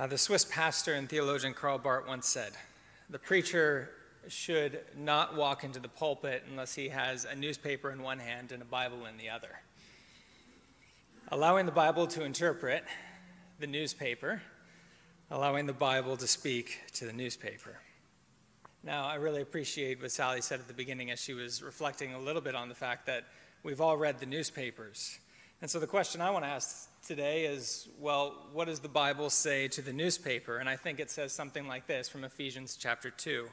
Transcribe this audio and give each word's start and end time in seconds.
Uh, 0.00 0.06
the 0.06 0.16
Swiss 0.16 0.46
pastor 0.46 0.94
and 0.94 1.10
theologian 1.10 1.52
Karl 1.52 1.76
Barth 1.76 2.08
once 2.08 2.26
said, 2.26 2.52
The 3.10 3.18
preacher 3.18 3.90
should 4.28 4.80
not 4.96 5.36
walk 5.36 5.62
into 5.62 5.78
the 5.78 5.90
pulpit 5.90 6.42
unless 6.48 6.74
he 6.74 6.88
has 6.88 7.26
a 7.26 7.34
newspaper 7.34 7.90
in 7.90 8.00
one 8.00 8.18
hand 8.18 8.50
and 8.50 8.62
a 8.62 8.64
Bible 8.64 9.04
in 9.04 9.18
the 9.18 9.28
other. 9.28 9.60
Allowing 11.28 11.66
the 11.66 11.72
Bible 11.72 12.06
to 12.06 12.24
interpret 12.24 12.82
the 13.58 13.66
newspaper, 13.66 14.40
allowing 15.30 15.66
the 15.66 15.74
Bible 15.74 16.16
to 16.16 16.26
speak 16.26 16.78
to 16.94 17.04
the 17.04 17.12
newspaper. 17.12 17.76
Now, 18.82 19.06
I 19.06 19.16
really 19.16 19.42
appreciate 19.42 20.00
what 20.00 20.12
Sally 20.12 20.40
said 20.40 20.60
at 20.60 20.66
the 20.66 20.72
beginning 20.72 21.10
as 21.10 21.20
she 21.20 21.34
was 21.34 21.62
reflecting 21.62 22.14
a 22.14 22.18
little 22.18 22.40
bit 22.40 22.54
on 22.54 22.70
the 22.70 22.74
fact 22.74 23.04
that 23.04 23.24
we've 23.62 23.82
all 23.82 23.98
read 23.98 24.18
the 24.18 24.24
newspapers. 24.24 25.18
And 25.62 25.70
so 25.70 25.78
the 25.78 25.86
question 25.86 26.22
I 26.22 26.30
want 26.30 26.44
to 26.44 26.50
ask 26.50 26.88
today 27.06 27.44
is 27.44 27.88
well, 27.98 28.34
what 28.52 28.66
does 28.66 28.80
the 28.80 28.88
Bible 28.88 29.28
say 29.28 29.68
to 29.68 29.82
the 29.82 29.92
newspaper? 29.92 30.56
And 30.56 30.68
I 30.68 30.76
think 30.76 30.98
it 30.98 31.10
says 31.10 31.32
something 31.32 31.68
like 31.68 31.86
this 31.86 32.08
from 32.08 32.24
Ephesians 32.24 32.78
chapter 32.80 33.10
2 33.10 33.46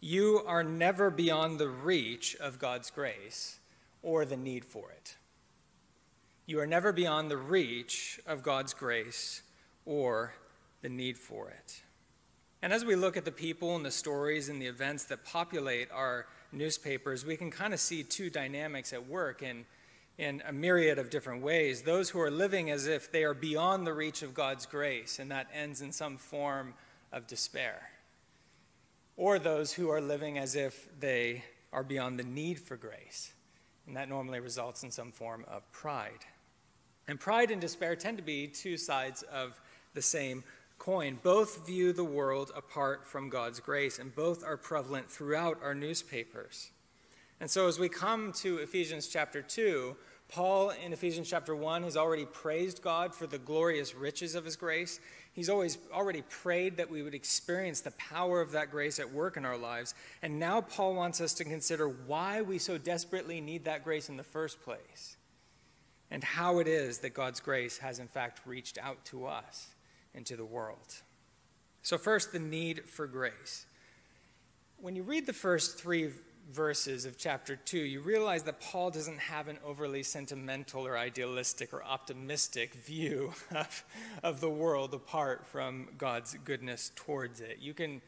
You 0.00 0.42
are 0.46 0.64
never 0.64 1.10
beyond 1.10 1.58
the 1.58 1.68
reach 1.68 2.34
of 2.36 2.58
God's 2.58 2.90
grace 2.90 3.58
or 4.02 4.24
the 4.24 4.38
need 4.38 4.64
for 4.64 4.90
it. 4.90 5.16
You 6.46 6.60
are 6.60 6.66
never 6.66 6.92
beyond 6.94 7.30
the 7.30 7.36
reach 7.36 8.18
of 8.26 8.42
God's 8.42 8.72
grace 8.72 9.42
or 9.84 10.32
the 10.80 10.88
need 10.88 11.18
for 11.18 11.50
it. 11.50 11.82
And 12.62 12.72
as 12.72 12.86
we 12.86 12.96
look 12.96 13.18
at 13.18 13.26
the 13.26 13.32
people 13.32 13.76
and 13.76 13.84
the 13.84 13.90
stories 13.90 14.48
and 14.48 14.62
the 14.62 14.66
events 14.66 15.04
that 15.04 15.26
populate 15.26 15.90
our 15.92 16.26
newspapers, 16.52 17.26
we 17.26 17.36
can 17.36 17.50
kind 17.50 17.74
of 17.74 17.80
see 17.80 18.02
two 18.02 18.30
dynamics 18.30 18.94
at 18.94 19.06
work 19.06 19.42
in, 19.42 19.66
in 20.18 20.42
a 20.44 20.52
myriad 20.52 20.98
of 20.98 21.10
different 21.10 21.42
ways. 21.42 21.82
Those 21.82 22.10
who 22.10 22.20
are 22.20 22.30
living 22.30 22.70
as 22.70 22.86
if 22.88 23.10
they 23.10 23.22
are 23.22 23.34
beyond 23.34 23.86
the 23.86 23.94
reach 23.94 24.22
of 24.22 24.34
God's 24.34 24.66
grace, 24.66 25.20
and 25.20 25.30
that 25.30 25.46
ends 25.54 25.80
in 25.80 25.92
some 25.92 26.18
form 26.18 26.74
of 27.12 27.28
despair. 27.28 27.90
Or 29.16 29.38
those 29.38 29.72
who 29.72 29.88
are 29.90 30.00
living 30.00 30.36
as 30.36 30.56
if 30.56 30.88
they 30.98 31.44
are 31.72 31.84
beyond 31.84 32.18
the 32.18 32.24
need 32.24 32.58
for 32.58 32.76
grace, 32.76 33.32
and 33.86 33.96
that 33.96 34.08
normally 34.08 34.40
results 34.40 34.82
in 34.82 34.90
some 34.90 35.12
form 35.12 35.44
of 35.48 35.70
pride. 35.70 36.26
And 37.06 37.18
pride 37.18 37.50
and 37.50 37.60
despair 37.60 37.94
tend 37.94 38.18
to 38.18 38.24
be 38.24 38.48
two 38.48 38.76
sides 38.76 39.22
of 39.22 39.60
the 39.94 40.02
same 40.02 40.42
coin. 40.78 41.18
Both 41.22 41.66
view 41.66 41.92
the 41.92 42.04
world 42.04 42.50
apart 42.56 43.06
from 43.06 43.30
God's 43.30 43.60
grace, 43.60 43.98
and 43.98 44.14
both 44.14 44.44
are 44.44 44.56
prevalent 44.56 45.10
throughout 45.10 45.58
our 45.62 45.74
newspapers. 45.74 46.70
And 47.40 47.50
so, 47.50 47.68
as 47.68 47.78
we 47.78 47.88
come 47.88 48.32
to 48.34 48.58
Ephesians 48.58 49.06
chapter 49.06 49.42
2, 49.42 49.96
Paul 50.28 50.70
in 50.70 50.92
Ephesians 50.92 51.28
chapter 51.28 51.56
1 51.56 51.84
has 51.84 51.96
already 51.96 52.26
praised 52.26 52.82
God 52.82 53.14
for 53.14 53.26
the 53.26 53.38
glorious 53.38 53.94
riches 53.94 54.34
of 54.34 54.44
his 54.44 54.56
grace. 54.56 55.00
He's 55.32 55.48
always 55.48 55.78
already 55.92 56.22
prayed 56.22 56.76
that 56.76 56.90
we 56.90 57.02
would 57.02 57.14
experience 57.14 57.80
the 57.80 57.92
power 57.92 58.42
of 58.42 58.52
that 58.52 58.70
grace 58.70 58.98
at 58.98 59.10
work 59.10 59.38
in 59.38 59.46
our 59.46 59.56
lives. 59.56 59.94
And 60.20 60.38
now 60.38 60.60
Paul 60.60 60.94
wants 60.94 61.22
us 61.22 61.32
to 61.34 61.44
consider 61.44 61.88
why 61.88 62.42
we 62.42 62.58
so 62.58 62.76
desperately 62.76 63.40
need 63.40 63.64
that 63.64 63.84
grace 63.84 64.10
in 64.10 64.18
the 64.18 64.22
first 64.22 64.62
place 64.62 65.16
and 66.10 66.22
how 66.22 66.58
it 66.58 66.68
is 66.68 66.98
that 66.98 67.14
God's 67.14 67.40
grace 67.40 67.78
has 67.78 67.98
in 67.98 68.08
fact 68.08 68.40
reached 68.44 68.76
out 68.76 69.02
to 69.06 69.26
us 69.26 69.74
into 70.14 70.36
the 70.36 70.44
world. 70.44 71.02
So, 71.82 71.96
first, 71.96 72.32
the 72.32 72.38
need 72.38 72.84
for 72.84 73.06
grace. 73.06 73.64
When 74.78 74.94
you 74.94 75.02
read 75.02 75.26
the 75.26 75.32
first 75.32 75.78
three 75.78 76.10
verses 76.52 77.04
of 77.04 77.18
chapter 77.18 77.56
2, 77.56 77.78
you 77.78 78.00
realize 78.00 78.42
that 78.44 78.60
Paul 78.60 78.90
doesn't 78.90 79.18
have 79.18 79.48
an 79.48 79.58
overly 79.64 80.02
sentimental 80.02 80.86
or 80.86 80.96
idealistic 80.96 81.72
or 81.72 81.84
optimistic 81.84 82.74
view 82.74 83.32
of, 83.54 83.84
of 84.22 84.40
the 84.40 84.48
world 84.48 84.94
apart 84.94 85.46
from 85.46 85.88
God's 85.98 86.36
goodness 86.44 86.90
towards 86.94 87.40
it. 87.40 87.58
You 87.60 87.74
can 87.74 88.00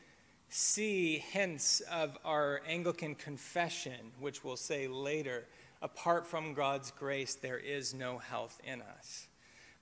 see 0.49 1.19
hints 1.19 1.81
of 1.81 2.19
our 2.25 2.63
Anglican 2.67 3.15
confession, 3.15 4.13
which 4.19 4.43
we'll 4.43 4.57
say 4.57 4.89
later 4.89 5.47
apart 5.83 6.27
from 6.27 6.55
God's 6.55 6.91
grace, 6.91 7.35
there 7.35 7.59
is 7.59 7.95
no 7.95 8.19
health 8.19 8.61
in 8.65 8.83
us. 8.83 9.29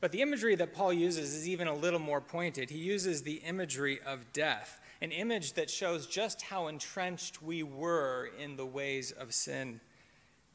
But 0.01 0.13
the 0.13 0.23
imagery 0.23 0.55
that 0.57 0.75
Paul 0.75 0.93
uses 0.93 1.35
is 1.35 1.49
even 1.49 1.67
a 1.67 1.75
little 1.75 1.99
more 1.99 2.21
pointed. 2.21 2.71
He 2.71 2.79
uses 2.79 3.23
the 3.23 3.37
imagery 3.37 3.99
of 4.07 4.33
death, 4.33 4.81
an 5.01 5.13
image 5.13 5.55
that 5.55 5.71
shows 5.71 6.07
just 6.07 6.43
how 6.43 6.67
entrenched 6.67 7.43
we 7.43 7.63
were 7.63 8.31
in 8.39 8.57
the 8.57 8.67
ways 8.67 9.13
of 9.13 9.33
sin 9.33 9.81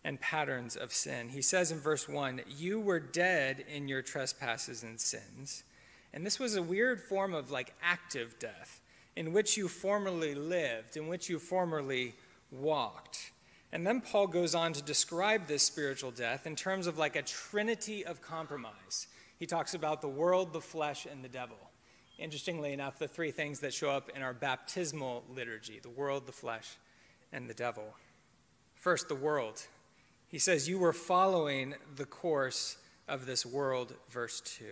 and 0.04 0.20
patterns 0.20 0.76
of 0.76 0.94
sin. 0.94 1.30
He 1.30 1.42
says 1.42 1.72
in 1.72 1.80
verse 1.80 2.10
1 2.10 2.42
You 2.58 2.80
were 2.80 3.00
dead 3.00 3.64
in 3.74 3.88
your 3.88 4.02
trespasses 4.02 4.84
and 4.84 5.00
sins. 5.00 5.64
And 6.14 6.26
this 6.26 6.40
was 6.40 6.56
a 6.56 6.62
weird 6.62 7.02
form 7.02 7.34
of 7.34 7.50
like 7.50 7.74
active 7.82 8.38
death, 8.38 8.82
in 9.16 9.34
which 9.34 9.58
you 9.58 9.68
formerly 9.68 10.36
lived, 10.36 10.98
in 10.98 11.08
which 11.08 11.30
you 11.30 11.40
formerly 11.40 12.14
walked. 12.52 13.32
And 13.72 13.88
then 13.88 14.02
Paul 14.02 14.28
goes 14.28 14.54
on 14.54 14.74
to 14.74 14.84
describe 14.84 15.48
this 15.48 15.64
spiritual 15.64 16.12
death 16.12 16.46
in 16.46 16.56
terms 16.56 16.86
of 16.86 16.98
like 16.98 17.16
a 17.16 17.24
trinity 17.24 18.06
of 18.06 18.22
compromise 18.22 19.08
he 19.44 19.46
talks 19.46 19.74
about 19.74 20.00
the 20.00 20.08
world, 20.08 20.54
the 20.54 20.62
flesh, 20.62 21.06
and 21.06 21.22
the 21.22 21.28
devil. 21.28 21.58
Interestingly 22.24 22.72
enough, 22.72 23.00
the 23.00 23.08
three 23.10 23.32
things 23.32 23.60
that 23.60 23.74
show 23.74 23.92
up 23.92 24.10
in 24.16 24.22
our 24.22 24.34
baptismal 24.34 25.26
liturgy 25.36 25.82
the 25.84 25.90
world, 25.90 26.26
the 26.26 26.32
flesh, 26.32 26.78
and 27.34 27.50
the 27.50 27.54
devil. 27.54 27.84
First, 28.76 29.10
the 29.10 29.16
world. 29.16 29.64
He 30.30 30.40
says, 30.40 30.70
You 30.70 30.80
were 30.80 30.94
following 30.94 31.76
the 31.98 32.06
course 32.06 32.78
of 33.10 33.26
this 33.26 33.46
world, 33.46 33.94
verse 34.10 34.40
2. 34.40 34.64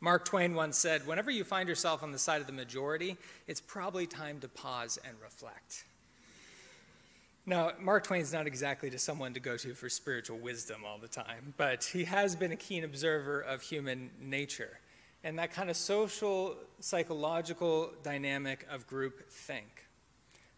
Mark 0.00 0.24
Twain 0.24 0.56
once 0.56 0.76
said, 0.76 1.06
Whenever 1.06 1.30
you 1.30 1.44
find 1.44 1.68
yourself 1.68 2.02
on 2.02 2.10
the 2.10 2.18
side 2.18 2.40
of 2.40 2.48
the 2.48 2.52
majority, 2.52 3.16
it's 3.46 3.60
probably 3.60 4.08
time 4.08 4.40
to 4.40 4.48
pause 4.48 4.98
and 5.06 5.16
reflect. 5.22 5.84
Now, 7.46 7.70
Mark 7.80 8.02
Twain's 8.02 8.32
not 8.32 8.48
exactly 8.48 8.90
to 8.90 8.98
someone 8.98 9.32
to 9.34 9.40
go 9.40 9.56
to 9.58 9.74
for 9.74 9.88
spiritual 9.88 10.38
wisdom 10.38 10.80
all 10.84 10.98
the 10.98 11.06
time, 11.06 11.54
but 11.56 11.84
he 11.84 12.02
has 12.02 12.34
been 12.34 12.50
a 12.50 12.56
keen 12.56 12.82
observer 12.82 13.40
of 13.40 13.62
human 13.62 14.10
nature 14.20 14.80
and 15.24 15.38
that 15.38 15.52
kind 15.52 15.70
of 15.70 15.76
social, 15.76 16.56
psychological 16.80 17.92
dynamic 18.02 18.66
of 18.70 18.86
group 18.86 19.30
think. 19.30 19.84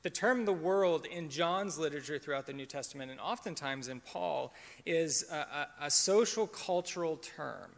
The 0.03 0.10
term 0.10 0.47
the 0.47 0.53
world 0.53 1.04
in 1.06 1.28
John's 1.28 1.78
literature 1.78 2.19
throughout 2.19 2.47
the 2.47 2.53
New 2.53 2.66
Testament, 2.66 3.10
and 3.10 3.21
oftentimes 3.21 3.88
in 3.88 4.00
Paul, 4.00 4.54
is 4.87 5.26
a, 5.31 5.34
a, 5.37 5.69
a 5.87 5.91
social 5.91 6.47
cultural 6.47 7.16
term. 7.16 7.71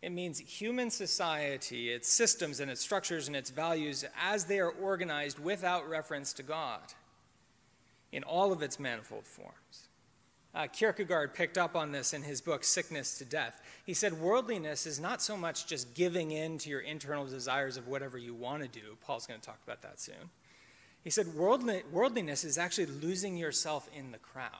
It 0.00 0.10
means 0.12 0.38
human 0.38 0.90
society, 0.90 1.90
its 1.90 2.10
systems 2.10 2.60
and 2.60 2.70
its 2.70 2.80
structures 2.80 3.26
and 3.26 3.36
its 3.36 3.50
values 3.50 4.06
as 4.18 4.46
they 4.46 4.58
are 4.58 4.70
organized 4.70 5.38
without 5.38 5.88
reference 5.88 6.32
to 6.34 6.42
God 6.42 6.80
in 8.10 8.22
all 8.22 8.52
of 8.52 8.62
its 8.62 8.80
manifold 8.80 9.26
forms. 9.26 9.89
Uh, 10.52 10.66
Kierkegaard 10.66 11.32
picked 11.32 11.56
up 11.56 11.76
on 11.76 11.92
this 11.92 12.12
in 12.12 12.22
his 12.22 12.40
book, 12.40 12.64
Sickness 12.64 13.18
to 13.18 13.24
Death. 13.24 13.62
He 13.86 13.94
said, 13.94 14.14
Worldliness 14.14 14.84
is 14.84 14.98
not 14.98 15.22
so 15.22 15.36
much 15.36 15.66
just 15.66 15.94
giving 15.94 16.32
in 16.32 16.58
to 16.58 16.70
your 16.70 16.80
internal 16.80 17.24
desires 17.24 17.76
of 17.76 17.86
whatever 17.86 18.18
you 18.18 18.34
want 18.34 18.62
to 18.62 18.68
do. 18.68 18.96
Paul's 19.00 19.26
going 19.26 19.38
to 19.38 19.46
talk 19.46 19.60
about 19.64 19.82
that 19.82 20.00
soon. 20.00 20.30
He 21.04 21.10
said, 21.10 21.34
Worldly, 21.34 21.82
Worldliness 21.92 22.42
is 22.42 22.58
actually 22.58 22.86
losing 22.86 23.36
yourself 23.36 23.88
in 23.96 24.10
the 24.10 24.18
crowd. 24.18 24.50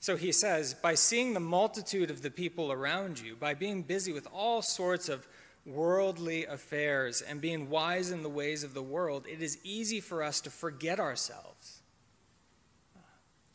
So 0.00 0.16
he 0.16 0.32
says, 0.32 0.74
by 0.74 0.94
seeing 0.94 1.34
the 1.34 1.40
multitude 1.40 2.10
of 2.10 2.22
the 2.22 2.30
people 2.30 2.72
around 2.72 3.20
you, 3.20 3.36
by 3.36 3.54
being 3.54 3.82
busy 3.82 4.12
with 4.12 4.28
all 4.32 4.62
sorts 4.62 5.08
of 5.08 5.26
worldly 5.66 6.44
affairs 6.46 7.20
and 7.20 7.40
being 7.40 7.68
wise 7.68 8.10
in 8.10 8.22
the 8.22 8.28
ways 8.28 8.64
of 8.64 8.74
the 8.74 8.82
world, 8.82 9.26
it 9.28 9.42
is 9.42 9.58
easy 9.64 10.00
for 10.00 10.22
us 10.22 10.40
to 10.40 10.50
forget 10.50 11.00
ourselves 11.00 11.82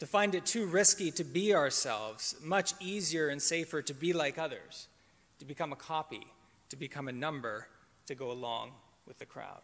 to 0.03 0.07
find 0.07 0.35
it 0.35 0.45
too 0.45 0.65
risky 0.65 1.11
to 1.11 1.23
be 1.23 1.55
ourselves, 1.55 2.35
much 2.43 2.73
easier 2.81 3.29
and 3.29 3.41
safer 3.41 3.81
to 3.81 3.93
be 3.93 4.11
like 4.11 4.37
others, 4.37 4.89
to 5.39 5.45
become 5.45 5.71
a 5.71 5.77
copy, 5.77 6.27
to 6.67 6.75
become 6.75 7.07
a 7.07 7.11
number, 7.13 7.69
to 8.05 8.13
go 8.13 8.29
along 8.29 8.73
with 9.07 9.17
the 9.17 9.25
crowd. 9.25 9.61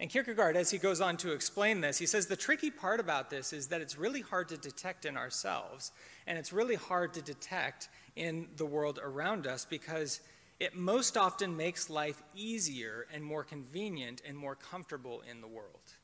And 0.00 0.08
Kierkegaard, 0.08 0.56
as 0.56 0.70
he 0.70 0.78
goes 0.78 1.02
on 1.02 1.18
to 1.18 1.32
explain 1.32 1.82
this, 1.82 1.98
he 1.98 2.06
says 2.06 2.26
the 2.26 2.36
tricky 2.36 2.70
part 2.70 3.00
about 3.00 3.28
this 3.28 3.52
is 3.52 3.66
that 3.66 3.82
it's 3.82 3.98
really 3.98 4.22
hard 4.22 4.48
to 4.48 4.56
detect 4.56 5.04
in 5.04 5.18
ourselves, 5.18 5.92
and 6.26 6.38
it's 6.38 6.54
really 6.54 6.76
hard 6.76 7.12
to 7.12 7.20
detect 7.20 7.90
in 8.16 8.48
the 8.56 8.64
world 8.64 8.98
around 9.02 9.46
us 9.46 9.66
because 9.66 10.22
it 10.58 10.74
most 10.74 11.18
often 11.18 11.54
makes 11.54 11.90
life 11.90 12.22
easier 12.34 13.06
and 13.12 13.22
more 13.22 13.44
convenient 13.44 14.22
and 14.26 14.38
more 14.38 14.54
comfortable 14.54 15.22
in 15.30 15.42
the 15.42 15.48
world. 15.48 15.96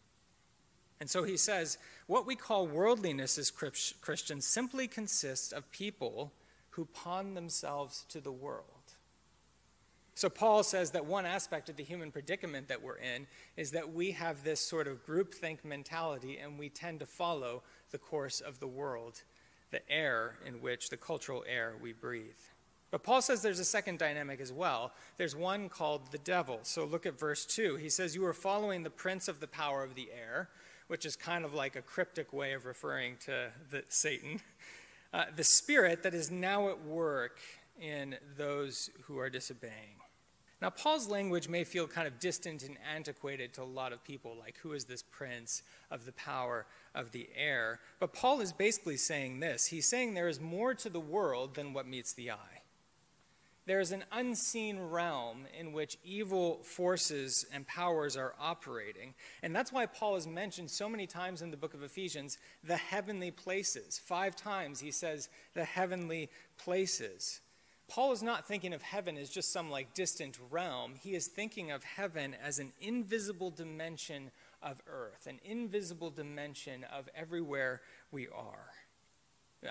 And 1.00 1.10
so 1.10 1.24
he 1.24 1.36
says, 1.36 1.78
what 2.06 2.26
we 2.26 2.36
call 2.36 2.66
worldliness 2.66 3.36
as 3.38 3.50
Christians 3.50 4.46
simply 4.46 4.88
consists 4.88 5.52
of 5.52 5.70
people 5.70 6.32
who 6.70 6.86
pawn 6.86 7.34
themselves 7.34 8.04
to 8.08 8.20
the 8.20 8.32
world. 8.32 8.64
So 10.14 10.30
Paul 10.30 10.62
says 10.62 10.92
that 10.92 11.04
one 11.04 11.26
aspect 11.26 11.68
of 11.68 11.76
the 11.76 11.84
human 11.84 12.10
predicament 12.10 12.68
that 12.68 12.82
we're 12.82 12.96
in 12.96 13.26
is 13.58 13.72
that 13.72 13.92
we 13.92 14.12
have 14.12 14.42
this 14.42 14.60
sort 14.60 14.88
of 14.88 15.06
groupthink 15.06 15.62
mentality 15.62 16.38
and 16.38 16.58
we 16.58 16.70
tend 16.70 17.00
to 17.00 17.06
follow 17.06 17.62
the 17.90 17.98
course 17.98 18.40
of 18.40 18.58
the 18.58 18.66
world, 18.66 19.22
the 19.70 19.86
air 19.92 20.36
in 20.46 20.62
which, 20.62 20.88
the 20.88 20.96
cultural 20.96 21.44
air 21.46 21.74
we 21.82 21.92
breathe. 21.92 22.40
But 22.90 23.02
Paul 23.02 23.20
says 23.20 23.42
there's 23.42 23.58
a 23.58 23.64
second 23.64 23.98
dynamic 23.98 24.40
as 24.40 24.52
well. 24.52 24.92
There's 25.18 25.36
one 25.36 25.68
called 25.68 26.12
the 26.12 26.18
devil. 26.18 26.60
So 26.62 26.86
look 26.86 27.04
at 27.04 27.18
verse 27.18 27.44
2. 27.44 27.76
He 27.76 27.90
says, 27.90 28.14
You 28.14 28.24
are 28.24 28.32
following 28.32 28.84
the 28.84 28.90
prince 28.90 29.28
of 29.28 29.40
the 29.40 29.46
power 29.46 29.82
of 29.82 29.96
the 29.96 30.08
air, 30.12 30.48
which 30.88 31.04
is 31.04 31.16
kind 31.16 31.44
of 31.44 31.54
like 31.54 31.76
a 31.76 31.82
cryptic 31.82 32.32
way 32.32 32.52
of 32.52 32.66
referring 32.66 33.16
to 33.26 33.50
the, 33.70 33.82
Satan, 33.88 34.40
uh, 35.12 35.24
the 35.34 35.44
spirit 35.44 36.02
that 36.02 36.14
is 36.14 36.30
now 36.30 36.68
at 36.68 36.84
work 36.84 37.40
in 37.80 38.16
those 38.36 38.90
who 39.04 39.18
are 39.18 39.28
disobeying. 39.28 39.96
Now, 40.62 40.70
Paul's 40.70 41.08
language 41.08 41.48
may 41.48 41.64
feel 41.64 41.86
kind 41.86 42.06
of 42.06 42.18
distant 42.18 42.62
and 42.62 42.78
antiquated 42.94 43.52
to 43.54 43.62
a 43.62 43.64
lot 43.64 43.92
of 43.92 44.02
people, 44.02 44.36
like, 44.38 44.56
who 44.62 44.72
is 44.72 44.86
this 44.86 45.02
prince 45.02 45.62
of 45.90 46.06
the 46.06 46.12
power 46.12 46.66
of 46.94 47.12
the 47.12 47.28
air? 47.36 47.80
But 48.00 48.14
Paul 48.14 48.40
is 48.40 48.54
basically 48.54 48.96
saying 48.96 49.40
this 49.40 49.66
He's 49.66 49.86
saying 49.86 50.14
there 50.14 50.28
is 50.28 50.40
more 50.40 50.72
to 50.74 50.88
the 50.88 51.00
world 51.00 51.54
than 51.54 51.74
what 51.74 51.86
meets 51.86 52.14
the 52.14 52.30
eye. 52.30 52.55
There 53.66 53.80
is 53.80 53.90
an 53.90 54.04
unseen 54.12 54.78
realm 54.78 55.46
in 55.58 55.72
which 55.72 55.98
evil 56.04 56.62
forces 56.62 57.44
and 57.52 57.66
powers 57.66 58.16
are 58.16 58.34
operating. 58.40 59.14
And 59.42 59.54
that's 59.54 59.72
why 59.72 59.86
Paul 59.86 60.14
has 60.14 60.26
mentioned 60.26 60.70
so 60.70 60.88
many 60.88 61.06
times 61.08 61.42
in 61.42 61.50
the 61.50 61.56
book 61.56 61.74
of 61.74 61.82
Ephesians 61.82 62.38
the 62.62 62.76
heavenly 62.76 63.32
places. 63.32 63.98
Five 63.98 64.36
times 64.36 64.80
he 64.80 64.92
says 64.92 65.28
the 65.54 65.64
heavenly 65.64 66.30
places. 66.58 67.40
Paul 67.88 68.12
is 68.12 68.22
not 68.22 68.46
thinking 68.46 68.72
of 68.72 68.82
heaven 68.82 69.16
as 69.16 69.30
just 69.30 69.52
some 69.52 69.70
like 69.70 69.94
distant 69.94 70.38
realm. 70.50 70.94
He 70.94 71.14
is 71.14 71.26
thinking 71.26 71.70
of 71.72 71.82
heaven 71.82 72.34
as 72.40 72.58
an 72.58 72.72
invisible 72.80 73.50
dimension 73.50 74.30
of 74.62 74.80
earth, 74.88 75.26
an 75.26 75.40
invisible 75.44 76.10
dimension 76.10 76.84
of 76.84 77.08
everywhere 77.14 77.80
we 78.10 78.28
are. 78.28 78.70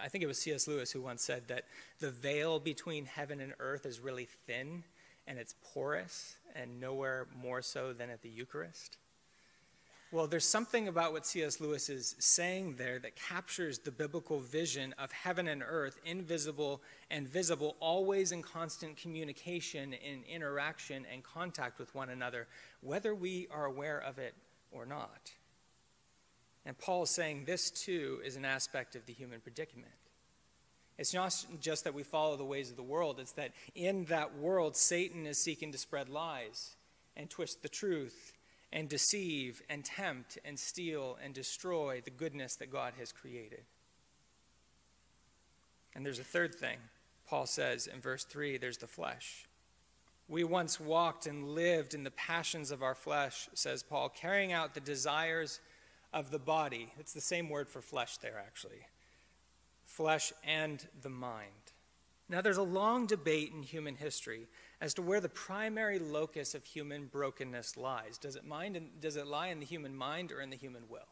I 0.02 0.08
think 0.08 0.24
it 0.24 0.28
was 0.28 0.40
C.S. 0.40 0.68
Lewis 0.68 0.92
who 0.92 1.02
once 1.02 1.24
said 1.24 1.48
that 1.48 1.66
the 2.00 2.12
veil 2.12 2.60
between 2.60 3.06
heaven 3.06 3.40
and 3.40 3.54
earth 3.60 3.86
is 3.86 4.00
really 4.00 4.28
thin 4.48 4.84
and 5.28 5.40
it's 5.40 5.56
porous 5.74 6.38
and 6.56 6.80
nowhere 6.80 7.28
more 7.42 7.62
so 7.62 7.94
than 7.94 8.10
at 8.10 8.22
the 8.22 8.30
Eucharist. 8.30 8.98
Well, 10.12 10.28
there's 10.28 10.46
something 10.48 10.88
about 10.88 11.12
what 11.12 11.26
C.S. 11.26 11.60
Lewis 11.60 11.90
is 11.90 12.16
saying 12.20 12.76
there 12.78 13.00
that 13.00 13.16
captures 13.16 13.80
the 13.80 13.92
biblical 13.92 14.40
vision 14.40 14.94
of 14.98 15.12
heaven 15.12 15.48
and 15.48 15.64
earth, 15.68 16.00
invisible 16.06 16.82
and 17.12 17.28
visible, 17.28 17.76
always 17.80 18.32
in 18.32 18.42
constant 18.42 18.98
communication, 18.98 19.94
in 19.94 20.24
interaction 20.24 21.06
and 21.12 21.24
contact 21.24 21.80
with 21.80 21.94
one 21.94 22.10
another, 22.10 22.48
whether 22.82 23.14
we 23.14 23.48
are 23.52 23.66
aware 23.66 24.00
of 24.00 24.20
it 24.20 24.36
or 24.72 24.86
not. 24.86 25.32
And 26.66 26.78
Paul 26.78 27.04
is 27.04 27.12
saying 27.12 27.44
this 27.46 27.70
too 27.70 28.22
is 28.26 28.36
an 28.36 28.46
aspect 28.46 28.96
of 28.96 29.06
the 29.06 29.14
human 29.14 29.40
predicament. 29.40 29.92
It's 30.98 31.14
not 31.14 31.46
just 31.60 31.84
that 31.84 31.94
we 31.94 32.04
follow 32.04 32.38
the 32.38 32.46
ways 32.46 32.70
of 32.72 32.78
the 32.78 32.84
world, 32.84 33.20
it's 33.20 33.34
that 33.34 33.52
in 33.76 34.06
that 34.06 34.38
world, 34.38 34.76
Satan 34.76 35.26
is 35.26 35.38
seeking 35.38 35.72
to 35.74 35.78
spread 35.78 36.10
lies 36.10 36.76
and 37.18 37.30
twist 37.30 37.62
the 37.62 37.70
truth 37.70 38.34
and 38.72 38.90
deceive 38.90 39.62
and 39.70 39.84
tempt 39.84 40.38
and 40.46 40.58
steal 40.58 41.18
and 41.24 41.34
destroy 41.34 42.02
the 42.04 42.12
goodness 42.12 42.56
that 42.56 42.72
God 42.72 42.94
has 42.98 43.12
created. 43.12 43.64
And 45.94 46.06
there's 46.06 46.20
a 46.20 46.24
third 46.24 46.56
thing. 46.56 46.78
Paul 47.28 47.46
says 47.46 47.88
in 47.88 48.02
verse 48.02 48.24
3 48.24 48.58
there's 48.58 48.78
the 48.78 48.88
flesh. 48.88 49.48
We 50.28 50.44
once 50.44 50.80
walked 50.80 51.28
and 51.28 51.50
lived 51.50 51.94
in 51.94 52.04
the 52.04 52.12
passions 52.12 52.72
of 52.72 52.82
our 52.82 52.96
flesh, 52.96 53.48
says 53.54 53.84
Paul, 53.84 54.10
carrying 54.10 54.52
out 54.52 54.74
the 54.74 54.80
desires 54.80 55.60
of 56.16 56.32
the 56.32 56.40
body. 56.40 56.94
It's 56.98 57.14
the 57.14 57.22
same 57.22 57.50
word 57.50 57.70
for 57.70 57.82
flesh 57.82 58.18
there, 58.18 58.42
actually. 58.44 58.88
Flesh 59.84 60.34
and 60.44 60.88
the 61.02 61.10
mind. 61.10 61.52
Now, 62.28 62.42
there's 62.42 62.58
a 62.58 62.64
long 62.64 63.06
debate 63.06 63.52
in 63.54 63.62
human 63.62 63.98
history 63.98 64.48
as 64.82 64.96
to 64.96 65.04
where 65.04 65.20
the 65.20 65.30
primary 65.30 66.00
locus 66.00 66.56
of 66.56 66.64
human 66.64 67.06
brokenness 67.06 67.78
lies. 67.78 68.18
Does 68.18 68.36
it, 68.36 68.48
mind 68.48 68.76
in, 68.76 68.90
does 69.00 69.16
it 69.16 69.28
lie 69.28 69.50
in 69.50 69.60
the 69.60 69.66
human 69.66 69.96
mind 69.96 70.32
or 70.32 70.42
in 70.42 70.50
the 70.50 70.56
human 70.56 70.84
will? 70.90 71.08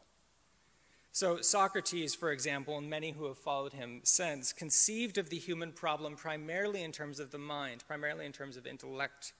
So, 1.12 1.40
Socrates, 1.40 2.16
for 2.16 2.32
example, 2.32 2.76
and 2.76 2.90
many 2.90 3.12
who 3.12 3.26
have 3.26 3.38
followed 3.38 3.74
him 3.74 4.00
since, 4.02 4.52
conceived 4.52 5.16
of 5.16 5.30
the 5.30 5.38
human 5.38 5.70
problem 5.70 6.16
primarily 6.16 6.82
in 6.82 6.90
terms 6.90 7.20
of 7.20 7.30
the 7.30 7.38
mind, 7.38 7.84
primarily 7.86 8.26
in 8.26 8.32
terms 8.32 8.56
of 8.56 8.66
intellect. 8.66 9.32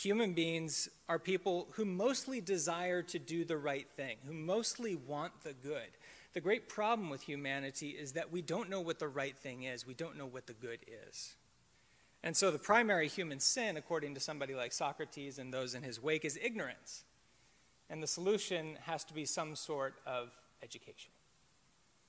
Human 0.00 0.32
beings 0.32 0.88
are 1.10 1.18
people 1.18 1.68
who 1.72 1.84
mostly 1.84 2.40
desire 2.40 3.02
to 3.02 3.18
do 3.18 3.44
the 3.44 3.58
right 3.58 3.86
thing, 3.86 4.16
who 4.26 4.32
mostly 4.32 4.96
want 4.96 5.42
the 5.42 5.52
good. 5.52 5.90
The 6.32 6.40
great 6.40 6.70
problem 6.70 7.10
with 7.10 7.20
humanity 7.20 7.90
is 7.90 8.12
that 8.12 8.32
we 8.32 8.40
don't 8.40 8.70
know 8.70 8.80
what 8.80 8.98
the 8.98 9.08
right 9.08 9.36
thing 9.36 9.64
is, 9.64 9.86
we 9.86 9.92
don't 9.92 10.16
know 10.16 10.24
what 10.24 10.46
the 10.46 10.54
good 10.54 10.78
is. 11.10 11.34
And 12.22 12.34
so 12.34 12.50
the 12.50 12.58
primary 12.58 13.08
human 13.08 13.40
sin, 13.40 13.76
according 13.76 14.14
to 14.14 14.20
somebody 14.20 14.54
like 14.54 14.72
Socrates 14.72 15.38
and 15.38 15.52
those 15.52 15.74
in 15.74 15.82
his 15.82 16.02
wake, 16.02 16.24
is 16.24 16.38
ignorance. 16.42 17.04
And 17.90 18.02
the 18.02 18.06
solution 18.06 18.78
has 18.86 19.04
to 19.04 19.12
be 19.12 19.26
some 19.26 19.54
sort 19.54 19.96
of 20.06 20.30
education. 20.62 21.10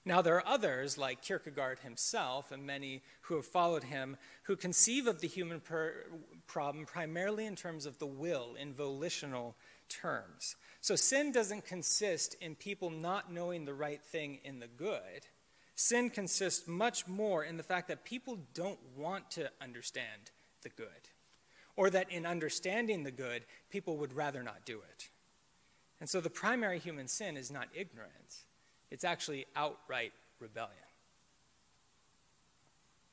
Now, 0.04 0.24
there 0.24 0.36
are 0.36 0.48
others, 0.48 0.98
like 0.98 1.22
Kierkegaard 1.22 1.80
himself 1.80 2.52
and 2.52 2.66
many 2.66 3.04
who 3.22 3.36
have 3.36 3.46
followed 3.46 3.84
him, 3.84 4.18
who 4.44 4.56
conceive 4.56 5.06
of 5.06 5.22
the 5.22 5.28
human 5.28 5.60
per- 5.60 6.06
problem 6.48 6.86
primarily 6.86 7.46
in 7.46 7.56
terms 7.56 7.86
of 7.86 8.00
the 8.00 8.08
will, 8.08 8.56
in 8.60 8.74
volitional 8.74 9.56
terms. 9.90 10.56
So, 10.80 10.96
sin 10.96 11.32
doesn't 11.32 11.66
consist 11.66 12.36
in 12.42 12.56
people 12.56 12.90
not 12.90 13.32
knowing 13.32 13.66
the 13.66 13.76
right 13.76 14.02
thing 14.02 14.40
in 14.44 14.60
the 14.60 14.68
good. 14.68 15.28
Sin 15.76 16.10
consists 16.10 16.68
much 16.68 17.08
more 17.08 17.44
in 17.44 17.58
the 17.58 17.64
fact 17.64 17.88
that 17.88 18.04
people 18.04 18.40
don't 18.56 18.80
want 18.98 19.30
to 19.32 19.52
understand 19.62 20.32
the 20.64 20.70
good, 20.70 21.10
or 21.76 21.92
that 21.92 22.12
in 22.12 22.26
understanding 22.26 23.04
the 23.04 23.12
good, 23.12 23.46
people 23.70 23.98
would 23.98 24.14
rather 24.14 24.42
not 24.42 24.66
do 24.66 24.80
it. 24.80 25.10
And 26.00 26.10
so 26.10 26.22
the 26.22 26.30
primary 26.32 26.80
human 26.80 27.08
sin 27.08 27.38
is 27.38 27.52
not 27.52 27.68
ignorance, 27.76 28.46
it's 28.92 29.04
actually 29.04 29.46
outright 29.56 30.14
rebellion. 30.40 30.76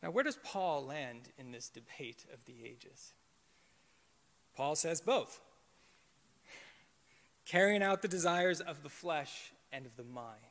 Now, 0.02 0.10
where 0.10 0.24
does 0.24 0.38
Paul 0.44 0.84
land 0.84 1.30
in 1.38 1.50
this 1.50 1.68
debate 1.68 2.26
of 2.32 2.44
the 2.44 2.64
ages? 2.64 3.14
Paul 4.56 4.76
says 4.76 5.00
both 5.00 5.40
carrying 7.48 7.82
out 7.82 8.02
the 8.02 8.08
desires 8.08 8.60
of 8.60 8.82
the 8.82 8.90
flesh 8.90 9.52
and 9.72 9.86
of 9.86 9.96
the 9.96 10.04
mind. 10.04 10.42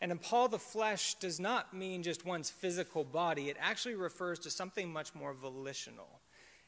And 0.00 0.10
in 0.10 0.18
Paul, 0.18 0.48
the 0.48 0.58
flesh 0.58 1.14
does 1.14 1.38
not 1.38 1.74
mean 1.74 2.02
just 2.02 2.26
one's 2.26 2.50
physical 2.50 3.04
body, 3.04 3.48
it 3.48 3.56
actually 3.60 3.94
refers 3.94 4.38
to 4.40 4.50
something 4.50 4.92
much 4.92 5.14
more 5.14 5.32
volitional. 5.32 6.20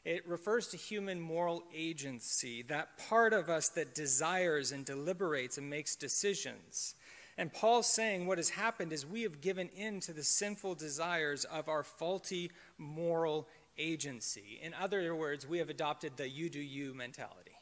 It 0.03 0.27
refers 0.27 0.67
to 0.69 0.77
human 0.77 1.19
moral 1.19 1.63
agency, 1.75 2.63
that 2.63 2.97
part 3.09 3.33
of 3.33 3.49
us 3.49 3.69
that 3.69 3.93
desires 3.93 4.71
and 4.71 4.83
deliberates 4.85 5.57
and 5.57 5.69
makes 5.69 5.95
decisions. 5.95 6.95
And 7.41 7.51
Paul's 7.51 7.87
saying 7.87 8.27
what 8.27 8.37
has 8.37 8.51
happened 8.51 8.93
is 8.93 9.03
we 9.03 9.23
have 9.23 9.41
given 9.41 9.69
in 9.69 9.99
to 10.01 10.13
the 10.13 10.23
sinful 10.23 10.75
desires 10.75 11.43
of 11.43 11.69
our 11.69 11.81
faulty 11.81 12.51
moral 12.77 13.47
agency. 13.79 14.59
In 14.61 14.75
other 14.75 15.15
words, 15.15 15.49
we 15.49 15.57
have 15.57 15.71
adopted 15.71 16.17
the 16.17 16.29
you 16.29 16.51
do 16.51 16.59
you 16.59 16.93
mentality. 16.93 17.57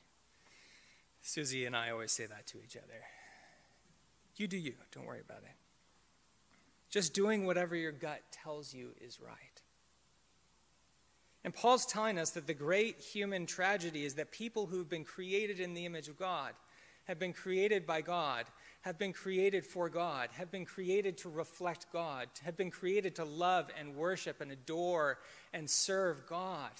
Susie 1.21 1.65
and 1.65 1.77
I 1.77 1.91
always 1.91 2.12
say 2.12 2.25
that 2.25 2.45
to 2.48 2.57
each 2.62 2.75
other. 2.75 3.05
You 4.36 4.50
do 4.50 4.57
you, 4.57 4.74
don't 4.91 5.05
worry 5.05 5.21
about 5.21 5.43
it. 5.43 5.55
Just 6.89 7.13
doing 7.13 7.45
whatever 7.45 7.74
your 7.74 7.93
gut 7.93 8.19
tells 8.33 8.74
you 8.74 8.89
is 9.00 9.21
right. 9.21 9.62
And 11.45 11.53
Paul's 11.53 11.86
telling 11.86 12.19
us 12.19 12.31
that 12.31 12.48
the 12.48 12.53
great 12.53 13.00
human 13.00 13.45
tragedy 13.45 14.03
is 14.03 14.15
that 14.15 14.33
people 14.33 14.65
who've 14.65 14.89
been 14.89 15.05
created 15.05 15.62
in 15.62 15.74
the 15.74 15.86
image 15.86 16.09
of 16.09 16.19
God, 16.19 16.51
have 17.09 17.17
been 17.17 17.33
created 17.33 17.88
by 17.88 18.01
God, 18.01 18.45
have 18.81 18.98
been 18.98 19.13
created 19.13 19.65
for 19.65 19.89
God, 19.89 20.29
have 20.33 20.51
been 20.51 20.65
created 20.65 21.17
to 21.19 21.29
reflect 21.29 21.88
God, 21.91 22.27
have 22.43 22.55
been 22.55 22.71
created 22.71 23.15
to 23.15 23.25
love 23.25 23.69
and 23.77 23.95
worship 23.95 24.41
and 24.41 24.51
adore 24.51 25.19
and 25.53 25.69
serve 25.69 26.25
God, 26.27 26.71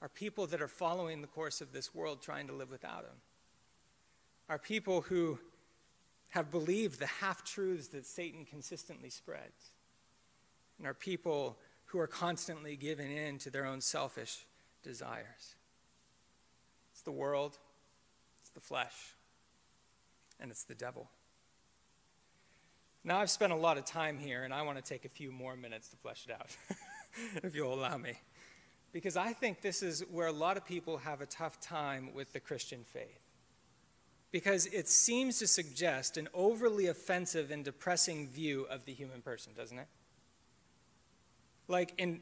are 0.00 0.08
people 0.08 0.46
that 0.48 0.60
are 0.60 0.68
following 0.68 1.20
the 1.20 1.26
course 1.26 1.60
of 1.60 1.72
this 1.72 1.94
world 1.94 2.20
trying 2.22 2.46
to 2.46 2.52
live 2.52 2.70
without 2.70 3.04
Him. 3.04 3.16
Are 4.48 4.58
people 4.58 5.02
who 5.02 5.38
have 6.30 6.50
believed 6.50 6.98
the 7.00 7.06
half 7.06 7.44
truths 7.44 7.88
that 7.88 8.04
Satan 8.04 8.44
consistently 8.44 9.10
spreads, 9.10 9.72
and 10.78 10.86
are 10.86 10.94
people 10.94 11.58
who 11.88 11.98
are 11.98 12.06
constantly 12.06 12.76
giving 12.76 13.10
in 13.10 13.38
to 13.38 13.50
their 13.50 13.64
own 13.64 13.80
selfish 13.80 14.44
desires. 14.82 15.56
It's 16.92 17.02
the 17.02 17.12
world, 17.12 17.58
it's 18.40 18.50
the 18.50 18.60
flesh, 18.60 19.14
and 20.40 20.50
it's 20.50 20.64
the 20.64 20.74
devil. 20.74 21.10
Now, 23.04 23.18
I've 23.18 23.30
spent 23.30 23.52
a 23.52 23.56
lot 23.56 23.78
of 23.78 23.84
time 23.84 24.18
here, 24.18 24.44
and 24.44 24.52
I 24.52 24.62
want 24.62 24.76
to 24.76 24.82
take 24.82 25.04
a 25.04 25.08
few 25.08 25.32
more 25.32 25.56
minutes 25.56 25.88
to 25.88 25.96
flesh 25.96 26.26
it 26.28 26.32
out, 26.32 26.56
if 27.42 27.54
you'll 27.54 27.72
allow 27.72 27.96
me. 27.96 28.18
Because 28.92 29.16
I 29.16 29.32
think 29.32 29.60
this 29.60 29.82
is 29.82 30.00
where 30.10 30.26
a 30.26 30.32
lot 30.32 30.56
of 30.56 30.66
people 30.66 30.98
have 30.98 31.20
a 31.20 31.26
tough 31.26 31.60
time 31.60 32.12
with 32.14 32.32
the 32.32 32.40
Christian 32.40 32.84
faith 32.84 33.20
because 34.30 34.66
it 34.66 34.88
seems 34.88 35.38
to 35.38 35.46
suggest 35.46 36.16
an 36.16 36.28
overly 36.34 36.86
offensive 36.86 37.50
and 37.50 37.64
depressing 37.64 38.28
view 38.28 38.66
of 38.70 38.84
the 38.84 38.92
human 38.92 39.22
person, 39.22 39.52
doesn't 39.56 39.78
it? 39.78 39.88
Like 41.66 41.94
in 41.98 42.20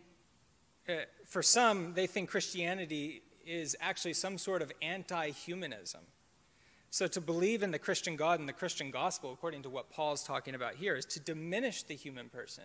uh, 0.88 0.92
for 1.25 1.42
some, 1.42 1.94
they 1.94 2.06
think 2.06 2.30
Christianity 2.30 3.23
is 3.44 3.76
actually 3.80 4.14
some 4.14 4.38
sort 4.38 4.62
of 4.62 4.70
anti 4.80 5.30
humanism. 5.30 6.02
So, 6.97 7.07
to 7.09 7.21
believe 7.21 7.62
in 7.62 7.73
the 7.73 7.79
Christian 7.79 8.17
God 8.17 8.41
and 8.41 8.49
the 8.49 8.55
Christian 8.55 8.91
gospel, 8.91 9.31
according 9.31 9.65
to 9.65 9.69
what 9.69 9.91
Paul's 9.91 10.25
talking 10.25 10.55
about 10.55 10.76
here, 10.76 10.97
is 10.97 11.05
to 11.05 11.21
diminish 11.21 11.83
the 11.83 11.95
human 11.95 12.31
person, 12.31 12.65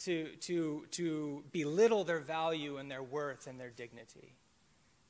to, 0.00 0.28
to, 0.42 0.84
to 0.90 1.42
belittle 1.52 2.04
their 2.04 2.18
value 2.18 2.76
and 2.76 2.90
their 2.90 3.02
worth 3.02 3.46
and 3.46 3.58
their 3.58 3.70
dignity. 3.70 4.34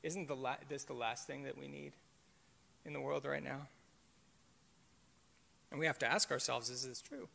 Isn't 0.01 0.29
the 0.29 0.37
la- 0.37 0.55
this 0.69 0.85
the 0.85 0.93
last 0.93 1.27
thing 1.27 1.43
that 1.43 1.57
we 1.57 1.67
need 1.67 1.91
in 2.85 2.93
the 2.93 3.01
world 3.01 3.25
right 3.25 3.43
now? 3.43 3.67
And 5.69 5.77
we 5.77 5.85
have 5.85 5.99
to 5.99 6.09
ask 6.09 6.31
ourselves 6.31 6.69
is 6.69 6.87
this 6.87 7.01
true? 7.01 7.27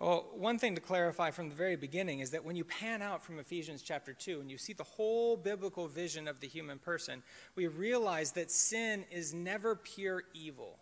Well, 0.00 0.30
one 0.32 0.58
thing 0.58 0.74
to 0.76 0.80
clarify 0.80 1.30
from 1.30 1.50
the 1.50 1.54
very 1.54 1.76
beginning 1.76 2.20
is 2.20 2.30
that 2.30 2.42
when 2.42 2.56
you 2.56 2.64
pan 2.64 3.02
out 3.02 3.22
from 3.22 3.38
Ephesians 3.38 3.82
chapter 3.82 4.14
2 4.14 4.40
and 4.40 4.50
you 4.50 4.56
see 4.56 4.72
the 4.72 4.82
whole 4.82 5.36
biblical 5.36 5.88
vision 5.88 6.26
of 6.26 6.40
the 6.40 6.48
human 6.48 6.78
person, 6.78 7.22
we 7.54 7.66
realize 7.66 8.32
that 8.32 8.50
sin 8.50 9.04
is 9.10 9.34
never 9.34 9.76
pure 9.76 10.24
evil. 10.32 10.78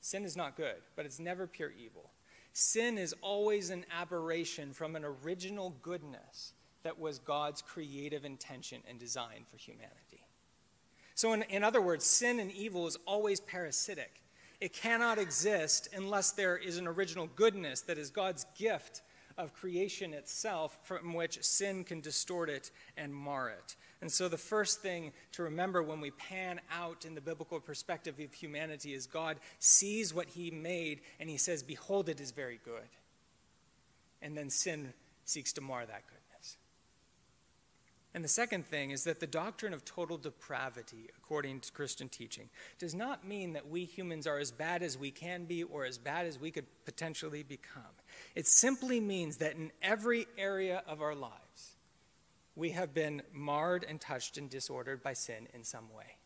Sin 0.00 0.24
is 0.24 0.36
not 0.36 0.56
good, 0.56 0.76
but 0.94 1.04
it's 1.06 1.18
never 1.18 1.48
pure 1.48 1.72
evil. 1.72 2.12
Sin 2.52 2.98
is 2.98 3.16
always 3.20 3.70
an 3.70 3.84
aberration 3.90 4.72
from 4.72 4.94
an 4.94 5.04
original 5.04 5.70
goodness 5.82 6.52
that 6.84 7.00
was 7.00 7.18
God's 7.18 7.62
creative 7.62 8.24
intention 8.24 8.80
and 8.88 9.00
design 9.00 9.42
for 9.44 9.56
humanity. 9.56 10.24
So, 11.16 11.32
in, 11.32 11.42
in 11.42 11.64
other 11.64 11.80
words, 11.80 12.04
sin 12.04 12.38
and 12.38 12.52
evil 12.52 12.86
is 12.86 12.96
always 13.06 13.40
parasitic. 13.40 14.20
It 14.64 14.72
cannot 14.72 15.18
exist 15.18 15.90
unless 15.94 16.30
there 16.30 16.56
is 16.56 16.78
an 16.78 16.86
original 16.86 17.26
goodness 17.36 17.82
that 17.82 17.98
is 17.98 18.08
God's 18.08 18.46
gift 18.56 19.02
of 19.36 19.52
creation 19.52 20.14
itself 20.14 20.78
from 20.84 21.12
which 21.12 21.44
sin 21.44 21.84
can 21.84 22.00
distort 22.00 22.48
it 22.48 22.70
and 22.96 23.14
mar 23.14 23.50
it. 23.50 23.76
And 24.00 24.10
so, 24.10 24.26
the 24.26 24.38
first 24.38 24.80
thing 24.80 25.12
to 25.32 25.42
remember 25.42 25.82
when 25.82 26.00
we 26.00 26.12
pan 26.12 26.62
out 26.72 27.04
in 27.04 27.14
the 27.14 27.20
biblical 27.20 27.60
perspective 27.60 28.18
of 28.18 28.32
humanity 28.32 28.94
is 28.94 29.06
God 29.06 29.36
sees 29.58 30.14
what 30.14 30.30
He 30.30 30.50
made 30.50 31.02
and 31.20 31.28
He 31.28 31.36
says, 31.36 31.62
Behold, 31.62 32.08
it 32.08 32.18
is 32.18 32.30
very 32.30 32.58
good. 32.64 32.88
And 34.22 34.34
then 34.34 34.48
sin 34.48 34.94
seeks 35.26 35.52
to 35.52 35.60
mar 35.60 35.84
that. 35.84 36.04
And 38.14 38.22
the 38.22 38.28
second 38.28 38.64
thing 38.64 38.92
is 38.92 39.02
that 39.04 39.18
the 39.18 39.26
doctrine 39.26 39.74
of 39.74 39.84
total 39.84 40.16
depravity, 40.16 41.10
according 41.18 41.60
to 41.60 41.72
Christian 41.72 42.08
teaching, 42.08 42.48
does 42.78 42.94
not 42.94 43.26
mean 43.26 43.54
that 43.54 43.68
we 43.68 43.84
humans 43.84 44.28
are 44.28 44.38
as 44.38 44.52
bad 44.52 44.84
as 44.84 44.96
we 44.96 45.10
can 45.10 45.46
be 45.46 45.64
or 45.64 45.84
as 45.84 45.98
bad 45.98 46.24
as 46.24 46.38
we 46.38 46.52
could 46.52 46.66
potentially 46.84 47.42
become. 47.42 47.82
It 48.36 48.46
simply 48.46 49.00
means 49.00 49.38
that 49.38 49.56
in 49.56 49.72
every 49.82 50.26
area 50.38 50.84
of 50.86 51.02
our 51.02 51.16
lives, 51.16 51.74
we 52.54 52.70
have 52.70 52.94
been 52.94 53.22
marred 53.32 53.84
and 53.88 54.00
touched 54.00 54.38
and 54.38 54.48
disordered 54.48 55.02
by 55.02 55.14
sin 55.14 55.48
in 55.52 55.64
some 55.64 55.92
way. 55.92 56.18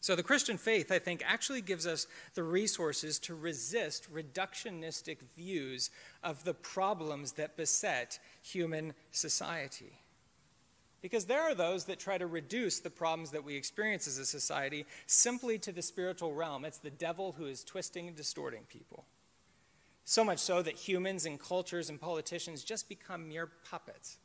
So, 0.00 0.14
the 0.14 0.22
Christian 0.22 0.58
faith, 0.58 0.92
I 0.92 1.00
think, 1.00 1.24
actually 1.26 1.60
gives 1.60 1.86
us 1.86 2.06
the 2.34 2.44
resources 2.44 3.18
to 3.20 3.34
resist 3.34 4.12
reductionistic 4.12 5.18
views 5.36 5.90
of 6.22 6.44
the 6.44 6.54
problems 6.54 7.32
that 7.32 7.56
beset 7.56 8.18
human 8.42 8.94
society. 9.10 10.00
Because 11.00 11.26
there 11.26 11.42
are 11.42 11.54
those 11.54 11.84
that 11.84 12.00
try 12.00 12.18
to 12.18 12.26
reduce 12.26 12.80
the 12.80 12.90
problems 12.90 13.30
that 13.30 13.44
we 13.44 13.54
experience 13.54 14.08
as 14.08 14.18
a 14.18 14.26
society 14.26 14.84
simply 15.06 15.58
to 15.58 15.70
the 15.70 15.82
spiritual 15.82 16.34
realm. 16.34 16.64
It's 16.64 16.78
the 16.78 16.90
devil 16.90 17.36
who 17.38 17.46
is 17.46 17.62
twisting 17.62 18.08
and 18.08 18.16
distorting 18.16 18.64
people. 18.68 19.04
So 20.04 20.24
much 20.24 20.38
so 20.38 20.62
that 20.62 20.74
humans 20.74 21.24
and 21.24 21.38
cultures 21.38 21.88
and 21.88 22.00
politicians 22.00 22.64
just 22.64 22.88
become 22.88 23.28
mere 23.28 23.48
puppets 23.70 24.18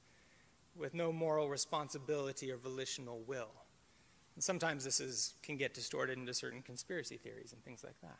with 0.75 0.93
no 0.93 1.12
moral 1.12 1.50
responsibility 1.50 2.51
or 2.51 2.57
volitional 2.57 3.19
will. 3.27 3.51
And 4.35 4.43
sometimes 4.43 4.83
this 4.83 5.00
is, 5.00 5.33
can 5.43 5.57
get 5.57 5.73
distorted 5.75 6.17
into 6.17 6.33
certain 6.33 6.63
conspiracy 6.63 7.17
theories 7.17 7.53
and 7.53 7.63
things 7.63 7.83
like 7.83 8.00
that. 8.01 8.17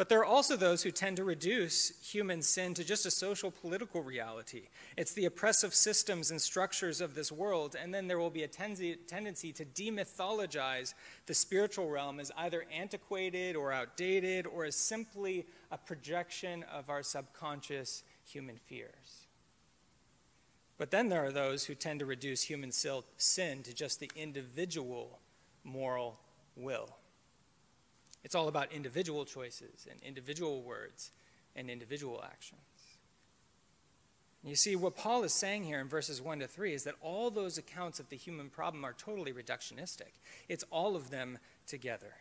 But 0.00 0.08
there 0.08 0.20
are 0.20 0.24
also 0.24 0.56
those 0.56 0.82
who 0.82 0.92
tend 0.92 1.18
to 1.18 1.24
reduce 1.24 1.92
human 2.00 2.40
sin 2.40 2.72
to 2.72 2.82
just 2.82 3.04
a 3.04 3.10
social 3.10 3.50
political 3.50 4.02
reality. 4.02 4.62
It's 4.96 5.12
the 5.12 5.26
oppressive 5.26 5.74
systems 5.74 6.30
and 6.30 6.40
structures 6.40 7.02
of 7.02 7.14
this 7.14 7.30
world, 7.30 7.76
and 7.78 7.92
then 7.92 8.08
there 8.08 8.18
will 8.18 8.30
be 8.30 8.42
a 8.42 8.48
tendency 8.48 9.52
to 9.52 9.64
demythologize 9.66 10.94
the 11.26 11.34
spiritual 11.34 11.90
realm 11.90 12.18
as 12.18 12.32
either 12.38 12.64
antiquated 12.74 13.56
or 13.56 13.72
outdated 13.72 14.46
or 14.46 14.64
as 14.64 14.74
simply 14.74 15.44
a 15.70 15.76
projection 15.76 16.64
of 16.72 16.88
our 16.88 17.02
subconscious 17.02 18.02
human 18.24 18.56
fears. 18.56 19.26
But 20.78 20.92
then 20.92 21.10
there 21.10 21.26
are 21.26 21.30
those 21.30 21.66
who 21.66 21.74
tend 21.74 22.00
to 22.00 22.06
reduce 22.06 22.44
human 22.44 22.72
sin 22.72 23.62
to 23.64 23.74
just 23.74 24.00
the 24.00 24.10
individual 24.16 25.18
moral 25.62 26.18
will. 26.56 26.96
It's 28.22 28.34
all 28.34 28.48
about 28.48 28.72
individual 28.72 29.24
choices 29.24 29.86
and 29.90 30.00
individual 30.02 30.62
words 30.62 31.10
and 31.56 31.70
individual 31.70 32.22
actions. 32.24 32.60
You 34.42 34.56
see, 34.56 34.74
what 34.74 34.96
Paul 34.96 35.22
is 35.24 35.34
saying 35.34 35.64
here 35.64 35.80
in 35.80 35.88
verses 35.88 36.22
1 36.22 36.38
to 36.40 36.46
3 36.46 36.72
is 36.72 36.84
that 36.84 36.94
all 37.02 37.30
those 37.30 37.58
accounts 37.58 38.00
of 38.00 38.08
the 38.08 38.16
human 38.16 38.48
problem 38.48 38.84
are 38.84 38.94
totally 38.94 39.32
reductionistic. 39.32 40.12
It's 40.48 40.64
all 40.70 40.96
of 40.96 41.10
them 41.10 41.38
together. 41.66 42.14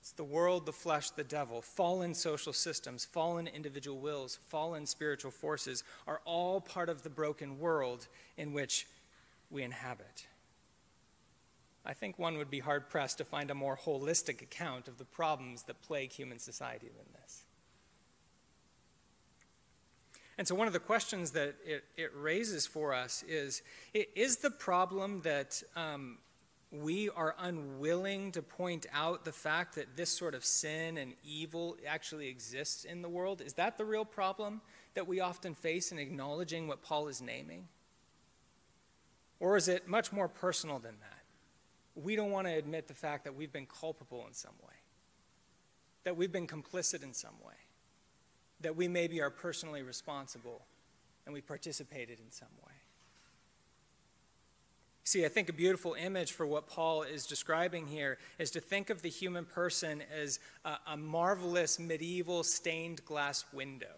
It's 0.00 0.12
the 0.12 0.24
world, 0.24 0.66
the 0.66 0.72
flesh, 0.72 1.10
the 1.10 1.22
devil, 1.22 1.60
fallen 1.60 2.14
social 2.14 2.52
systems, 2.52 3.04
fallen 3.04 3.46
individual 3.46 4.00
wills, 4.00 4.38
fallen 4.48 4.86
spiritual 4.86 5.30
forces 5.30 5.84
are 6.08 6.20
all 6.24 6.60
part 6.60 6.88
of 6.88 7.02
the 7.02 7.10
broken 7.10 7.58
world 7.58 8.08
in 8.36 8.52
which 8.52 8.86
we 9.50 9.62
inhabit. 9.62 10.26
I 11.84 11.94
think 11.94 12.18
one 12.18 12.38
would 12.38 12.50
be 12.50 12.60
hard 12.60 12.88
pressed 12.88 13.18
to 13.18 13.24
find 13.24 13.50
a 13.50 13.54
more 13.54 13.76
holistic 13.76 14.40
account 14.40 14.86
of 14.86 14.98
the 14.98 15.04
problems 15.04 15.64
that 15.64 15.82
plague 15.82 16.12
human 16.12 16.38
society 16.38 16.88
than 16.88 17.06
this. 17.20 17.44
And 20.38 20.48
so, 20.48 20.54
one 20.54 20.66
of 20.66 20.72
the 20.72 20.80
questions 20.80 21.32
that 21.32 21.56
it, 21.64 21.84
it 21.96 22.10
raises 22.14 22.66
for 22.66 22.94
us 22.94 23.22
is 23.28 23.62
Is 23.92 24.38
the 24.38 24.50
problem 24.50 25.20
that 25.22 25.62
um, 25.76 26.18
we 26.70 27.10
are 27.10 27.34
unwilling 27.38 28.32
to 28.32 28.42
point 28.42 28.86
out 28.94 29.24
the 29.24 29.32
fact 29.32 29.74
that 29.74 29.96
this 29.96 30.08
sort 30.08 30.34
of 30.34 30.44
sin 30.44 30.96
and 30.96 31.12
evil 31.22 31.76
actually 31.86 32.28
exists 32.28 32.84
in 32.84 33.02
the 33.02 33.08
world? 33.08 33.42
Is 33.42 33.54
that 33.54 33.76
the 33.76 33.84
real 33.84 34.06
problem 34.06 34.62
that 34.94 35.06
we 35.06 35.20
often 35.20 35.54
face 35.54 35.92
in 35.92 35.98
acknowledging 35.98 36.66
what 36.66 36.82
Paul 36.82 37.08
is 37.08 37.20
naming? 37.20 37.68
Or 39.38 39.56
is 39.56 39.68
it 39.68 39.86
much 39.86 40.12
more 40.12 40.28
personal 40.28 40.78
than 40.78 40.94
that? 41.00 41.11
We 41.94 42.16
don't 42.16 42.30
want 42.30 42.46
to 42.46 42.54
admit 42.54 42.88
the 42.88 42.94
fact 42.94 43.24
that 43.24 43.34
we've 43.34 43.52
been 43.52 43.66
culpable 43.66 44.24
in 44.26 44.32
some 44.32 44.54
way, 44.62 44.74
that 46.04 46.16
we've 46.16 46.32
been 46.32 46.46
complicit 46.46 47.02
in 47.02 47.12
some 47.12 47.34
way, 47.44 47.54
that 48.60 48.76
we 48.76 48.88
maybe 48.88 49.20
are 49.20 49.30
personally 49.30 49.82
responsible 49.82 50.62
and 51.26 51.34
we 51.34 51.40
participated 51.40 52.18
in 52.18 52.30
some 52.30 52.48
way. 52.64 52.72
See, 55.04 55.24
I 55.24 55.28
think 55.28 55.48
a 55.48 55.52
beautiful 55.52 55.94
image 55.94 56.32
for 56.32 56.46
what 56.46 56.68
Paul 56.68 57.02
is 57.02 57.26
describing 57.26 57.88
here 57.88 58.18
is 58.38 58.52
to 58.52 58.60
think 58.60 58.88
of 58.88 59.02
the 59.02 59.10
human 59.10 59.44
person 59.44 60.02
as 60.16 60.38
a, 60.64 60.76
a 60.86 60.96
marvelous 60.96 61.78
medieval 61.78 62.44
stained 62.44 63.04
glass 63.04 63.44
window. 63.52 63.94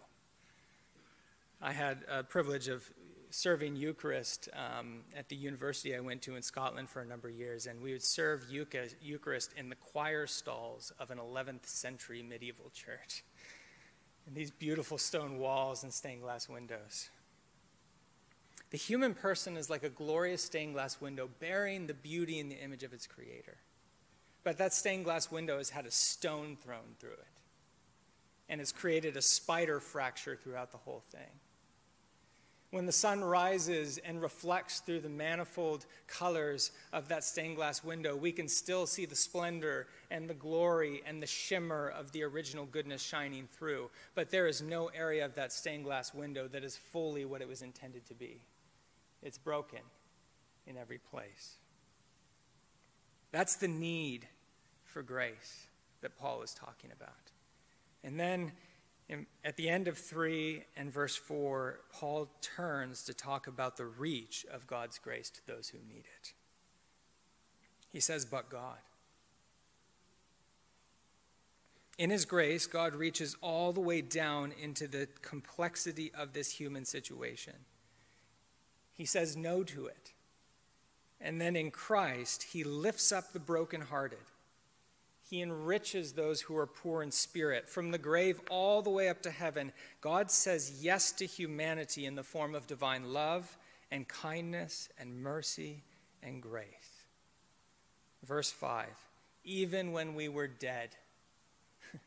I 1.61 1.73
had 1.73 1.99
a 2.09 2.23
privilege 2.23 2.67
of 2.67 2.89
serving 3.29 3.75
Eucharist 3.75 4.49
um, 4.53 5.01
at 5.15 5.29
the 5.29 5.35
university 5.35 5.95
I 5.95 5.99
went 5.99 6.21
to 6.23 6.35
in 6.35 6.41
Scotland 6.41 6.89
for 6.89 7.01
a 7.01 7.05
number 7.05 7.27
of 7.27 7.35
years, 7.35 7.65
and 7.65 7.81
we 7.81 7.91
would 7.91 8.03
serve 8.03 8.45
Eucharist 8.49 9.53
in 9.57 9.69
the 9.69 9.75
choir 9.75 10.27
stalls 10.27 10.91
of 10.99 11.11
an 11.11 11.17
11th 11.17 11.65
century 11.65 12.23
medieval 12.23 12.71
church. 12.73 13.23
And 14.25 14.35
these 14.35 14.51
beautiful 14.51 14.97
stone 14.97 15.37
walls 15.37 15.83
and 15.83 15.93
stained 15.93 16.21
glass 16.21 16.49
windows. 16.49 17.09
The 18.71 18.77
human 18.77 19.13
person 19.13 19.57
is 19.57 19.69
like 19.69 19.83
a 19.83 19.89
glorious 19.89 20.43
stained 20.43 20.73
glass 20.73 20.99
window 20.99 21.29
bearing 21.39 21.87
the 21.87 21.93
beauty 21.93 22.39
and 22.39 22.51
the 22.51 22.61
image 22.61 22.83
of 22.83 22.93
its 22.93 23.07
creator. 23.07 23.57
But 24.43 24.57
that 24.57 24.73
stained 24.73 25.05
glass 25.05 25.31
window 25.31 25.57
has 25.57 25.69
had 25.69 25.85
a 25.85 25.91
stone 25.91 26.57
thrown 26.61 26.95
through 26.99 27.11
it 27.11 27.35
and 28.49 28.61
has 28.61 28.71
created 28.71 29.17
a 29.17 29.21
spider 29.21 29.79
fracture 29.79 30.35
throughout 30.35 30.71
the 30.71 30.77
whole 30.77 31.03
thing. 31.11 31.39
When 32.75 32.85
the 32.85 32.91
sun 32.91 33.23
rises 33.23 33.99
and 33.99 34.21
reflects 34.21 34.81
through 34.81 34.99
the 34.99 35.07
manifold 35.07 35.85
colors 36.07 36.73
of 36.91 37.07
that 37.07 37.23
stained 37.23 37.55
glass 37.55 37.85
window, 37.85 38.17
we 38.17 38.33
can 38.33 38.49
still 38.49 38.85
see 38.85 39.05
the 39.05 39.15
splendor 39.15 39.87
and 40.11 40.29
the 40.29 40.33
glory 40.33 41.01
and 41.05 41.23
the 41.23 41.25
shimmer 41.25 41.87
of 41.87 42.11
the 42.11 42.23
original 42.23 42.65
goodness 42.65 43.01
shining 43.01 43.47
through. 43.49 43.89
But 44.13 44.29
there 44.29 44.45
is 44.45 44.61
no 44.61 44.87
area 44.87 45.23
of 45.23 45.35
that 45.35 45.53
stained 45.53 45.85
glass 45.85 46.13
window 46.13 46.49
that 46.49 46.65
is 46.65 46.75
fully 46.75 47.23
what 47.23 47.39
it 47.39 47.47
was 47.47 47.61
intended 47.61 48.05
to 48.07 48.13
be 48.13 48.41
it's 49.23 49.37
broken 49.37 49.79
in 50.67 50.75
every 50.75 50.97
place. 50.97 51.55
That's 53.31 53.55
the 53.55 53.69
need 53.69 54.27
for 54.83 55.01
grace 55.01 55.67
that 56.01 56.17
Paul 56.17 56.41
is 56.41 56.53
talking 56.53 56.91
about. 56.91 57.31
And 58.03 58.19
then 58.19 58.51
In, 59.07 59.27
at 59.43 59.55
the 59.55 59.69
end 59.69 59.87
of 59.87 59.97
3 59.97 60.63
and 60.75 60.91
verse 60.91 61.15
4, 61.15 61.79
Paul 61.93 62.29
turns 62.41 63.03
to 63.03 63.13
talk 63.13 63.45
about 63.45 63.77
the 63.77 63.85
reach 63.85 64.45
of 64.51 64.65
God's 64.65 64.97
grace 64.97 65.29
to 65.29 65.45
those 65.45 65.69
who 65.69 65.77
need 65.77 66.05
it. 66.21 66.33
He 67.91 67.99
says, 67.99 68.25
But 68.25 68.49
God. 68.49 68.79
In 71.97 72.09
His 72.09 72.25
grace, 72.25 72.65
God 72.65 72.95
reaches 72.95 73.37
all 73.41 73.71
the 73.71 73.79
way 73.79 74.01
down 74.01 74.53
into 74.61 74.87
the 74.87 75.07
complexity 75.21 76.11
of 76.17 76.33
this 76.33 76.51
human 76.51 76.83
situation. 76.83 77.53
He 78.91 79.05
says 79.05 79.37
no 79.37 79.63
to 79.63 79.85
it. 79.85 80.13
And 81.21 81.39
then 81.39 81.55
in 81.55 81.71
Christ, 81.71 82.47
He 82.51 82.63
lifts 82.63 83.11
up 83.11 83.31
the 83.31 83.39
brokenhearted. 83.39 84.17
He 85.27 85.41
enriches 85.41 86.13
those 86.13 86.41
who 86.41 86.55
are 86.55 86.67
poor 86.67 87.01
in 87.01 87.09
spirit. 87.09 87.67
From 87.67 87.89
the 87.89 87.97
grave 87.97 88.39
all 88.49 88.83
the 88.83 88.91
way 88.91 89.09
up 89.09 89.23
to 89.23 89.31
heaven, 89.31 89.71
God 89.99 90.29
says 90.29 90.83
yes 90.83 91.11
to 91.13 91.25
humanity 91.25 92.05
in 92.05 92.13
the 92.13 92.21
form 92.21 92.53
of 92.53 92.67
divine 92.67 93.11
love 93.11 93.57
and 93.89 94.07
kindness 94.07 94.87
and 94.99 95.23
mercy 95.23 95.81
and 96.21 96.43
grace. 96.43 97.07
Verse 98.23 98.51
5 98.51 98.85
Even 99.43 99.93
when 99.93 100.13
we 100.13 100.29
were 100.29 100.47
dead, 100.47 100.89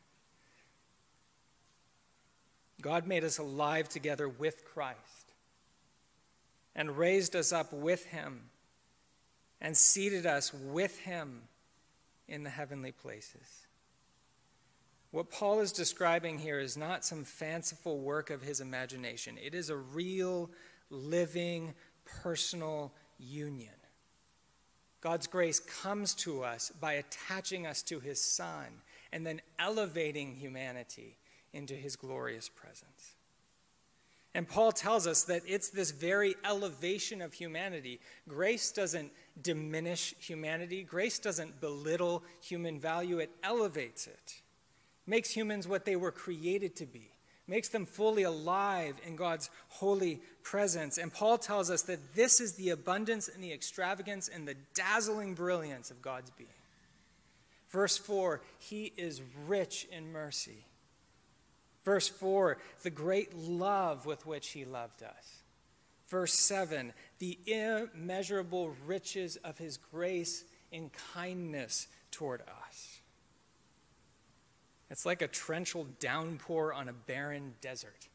God 2.81 3.05
made 3.05 3.25
us 3.25 3.37
alive 3.37 3.89
together 3.89 4.29
with 4.29 4.63
Christ 4.63 5.33
and 6.73 6.97
raised 6.97 7.35
us 7.35 7.51
up 7.51 7.73
with 7.73 8.05
him 8.05 8.43
and 9.59 9.75
seated 9.75 10.25
us 10.25 10.53
with 10.53 10.99
him 10.99 11.41
in 12.29 12.43
the 12.43 12.49
heavenly 12.49 12.91
places. 12.91 13.67
What 15.11 15.31
Paul 15.31 15.59
is 15.59 15.71
describing 15.71 16.37
here 16.37 16.59
is 16.59 16.77
not 16.77 17.03
some 17.03 17.23
fanciful 17.23 17.99
work 17.99 18.29
of 18.29 18.43
his 18.43 18.61
imagination, 18.61 19.37
it 19.43 19.55
is 19.55 19.69
a 19.69 19.77
real, 19.77 20.51
living, 20.89 21.73
personal 22.05 22.93
union. 23.17 23.73
God's 25.01 25.27
grace 25.27 25.59
comes 25.59 26.13
to 26.15 26.43
us 26.43 26.71
by 26.79 26.93
attaching 26.93 27.65
us 27.65 27.81
to 27.83 28.01
his 28.01 28.21
Son 28.21 28.81
and 29.13 29.25
then 29.25 29.41
elevating 29.57 30.35
humanity 30.35 31.17
into 31.53 31.73
his 31.73 31.95
glorious 31.95 32.49
presence. 32.49 33.15
And 34.35 34.47
Paul 34.47 34.71
tells 34.71 35.07
us 35.07 35.23
that 35.23 35.41
it's 35.47 35.69
this 35.69 35.91
very 35.91 36.35
elevation 36.45 37.21
of 37.21 37.33
humanity. 37.33 37.99
Grace 38.27 38.71
doesn't 38.71 39.11
diminish 39.41 40.13
humanity, 40.19 40.83
grace 40.83 41.17
doesn't 41.17 41.59
belittle 41.59 42.23
human 42.41 42.79
value, 42.79 43.19
it 43.19 43.31
elevates 43.43 44.05
it. 44.05 44.41
Makes 45.07 45.31
humans 45.31 45.67
what 45.67 45.85
they 45.85 45.95
were 45.95 46.11
created 46.11 46.75
to 46.75 46.85
be, 46.85 47.09
makes 47.47 47.69
them 47.69 47.87
fully 47.87 48.21
alive 48.21 48.97
in 49.03 49.15
God's 49.15 49.49
holy 49.69 50.21
presence. 50.43 50.99
And 50.99 51.11
Paul 51.11 51.39
tells 51.39 51.71
us 51.71 51.81
that 51.83 52.13
this 52.13 52.39
is 52.39 52.53
the 52.53 52.69
abundance 52.69 53.27
and 53.27 53.43
the 53.43 53.51
extravagance 53.51 54.27
and 54.27 54.47
the 54.47 54.55
dazzling 54.75 55.33
brilliance 55.33 55.89
of 55.89 56.03
God's 56.03 56.29
being. 56.29 56.49
Verse 57.69 57.97
4 57.97 58.41
He 58.59 58.93
is 58.95 59.23
rich 59.47 59.87
in 59.91 60.11
mercy. 60.11 60.65
Verse 61.89 62.07
4, 62.07 62.59
the 62.83 62.91
great 62.91 63.35
love 63.35 64.05
with 64.05 64.23
which 64.27 64.49
he 64.49 64.63
loved 64.63 65.01
us. 65.01 65.41
Verse 66.07 66.35
7, 66.35 66.93
the 67.17 67.39
immeasurable 67.47 68.75
riches 68.85 69.37
of 69.37 69.57
his 69.57 69.77
grace 69.77 70.43
in 70.71 70.91
kindness 71.15 71.87
toward 72.11 72.43
us. 72.63 72.99
It's 74.91 75.03
like 75.03 75.23
a 75.23 75.27
torrential 75.27 75.87
downpour 75.99 76.75
on 76.75 76.89
a 76.89 76.93
barren 76.93 77.55
desert. 77.59 78.07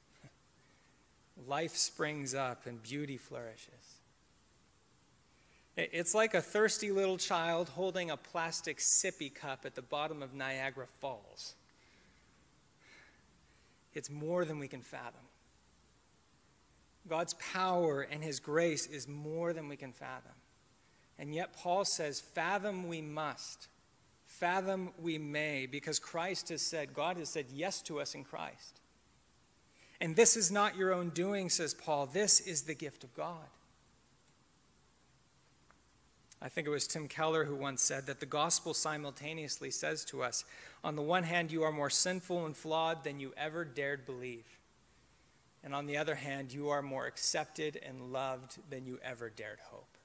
Life 1.48 1.74
springs 1.74 2.32
up 2.32 2.66
and 2.66 2.80
beauty 2.80 3.16
flourishes. 3.16 3.98
It's 5.76 6.14
like 6.14 6.34
a 6.34 6.40
thirsty 6.40 6.92
little 6.92 7.18
child 7.18 7.70
holding 7.70 8.12
a 8.12 8.16
plastic 8.16 8.78
sippy 8.78 9.34
cup 9.34 9.66
at 9.66 9.74
the 9.74 9.82
bottom 9.82 10.22
of 10.22 10.32
Niagara 10.32 10.86
Falls. 10.86 11.56
It's 13.94 14.10
more 14.10 14.44
than 14.44 14.58
we 14.58 14.68
can 14.68 14.80
fathom. 14.80 15.22
God's 17.08 17.34
power 17.34 18.02
and 18.02 18.22
his 18.22 18.40
grace 18.40 18.86
is 18.86 19.06
more 19.06 19.52
than 19.52 19.68
we 19.68 19.76
can 19.76 19.92
fathom. 19.92 20.32
And 21.18 21.34
yet, 21.34 21.56
Paul 21.56 21.84
says, 21.84 22.20
fathom 22.20 22.88
we 22.88 23.00
must. 23.00 23.68
Fathom 24.26 24.90
we 24.98 25.16
may, 25.18 25.66
because 25.66 25.98
Christ 25.98 26.48
has 26.48 26.62
said, 26.62 26.94
God 26.94 27.18
has 27.18 27.28
said 27.28 27.46
yes 27.52 27.82
to 27.82 28.00
us 28.00 28.14
in 28.14 28.24
Christ. 28.24 28.80
And 30.00 30.16
this 30.16 30.36
is 30.36 30.50
not 30.50 30.76
your 30.76 30.92
own 30.92 31.10
doing, 31.10 31.48
says 31.48 31.72
Paul. 31.72 32.06
This 32.06 32.40
is 32.40 32.62
the 32.62 32.74
gift 32.74 33.04
of 33.04 33.14
God. 33.14 33.46
I 36.44 36.50
think 36.50 36.66
it 36.66 36.70
was 36.70 36.86
Tim 36.86 37.08
Keller 37.08 37.46
who 37.46 37.56
once 37.56 37.80
said 37.80 38.04
that 38.04 38.20
the 38.20 38.26
gospel 38.26 38.74
simultaneously 38.74 39.70
says 39.70 40.04
to 40.04 40.22
us 40.22 40.44
on 40.84 40.94
the 40.94 41.00
one 41.00 41.22
hand, 41.22 41.50
you 41.50 41.62
are 41.62 41.72
more 41.72 41.88
sinful 41.88 42.44
and 42.44 42.54
flawed 42.54 43.02
than 43.02 43.18
you 43.18 43.32
ever 43.34 43.64
dared 43.64 44.04
believe. 44.04 44.44
And 45.62 45.74
on 45.74 45.86
the 45.86 45.96
other 45.96 46.16
hand, 46.16 46.52
you 46.52 46.68
are 46.68 46.82
more 46.82 47.06
accepted 47.06 47.80
and 47.82 48.12
loved 48.12 48.58
than 48.68 48.84
you 48.84 48.98
ever 49.02 49.30
dared 49.30 49.60
hope. 49.70 49.96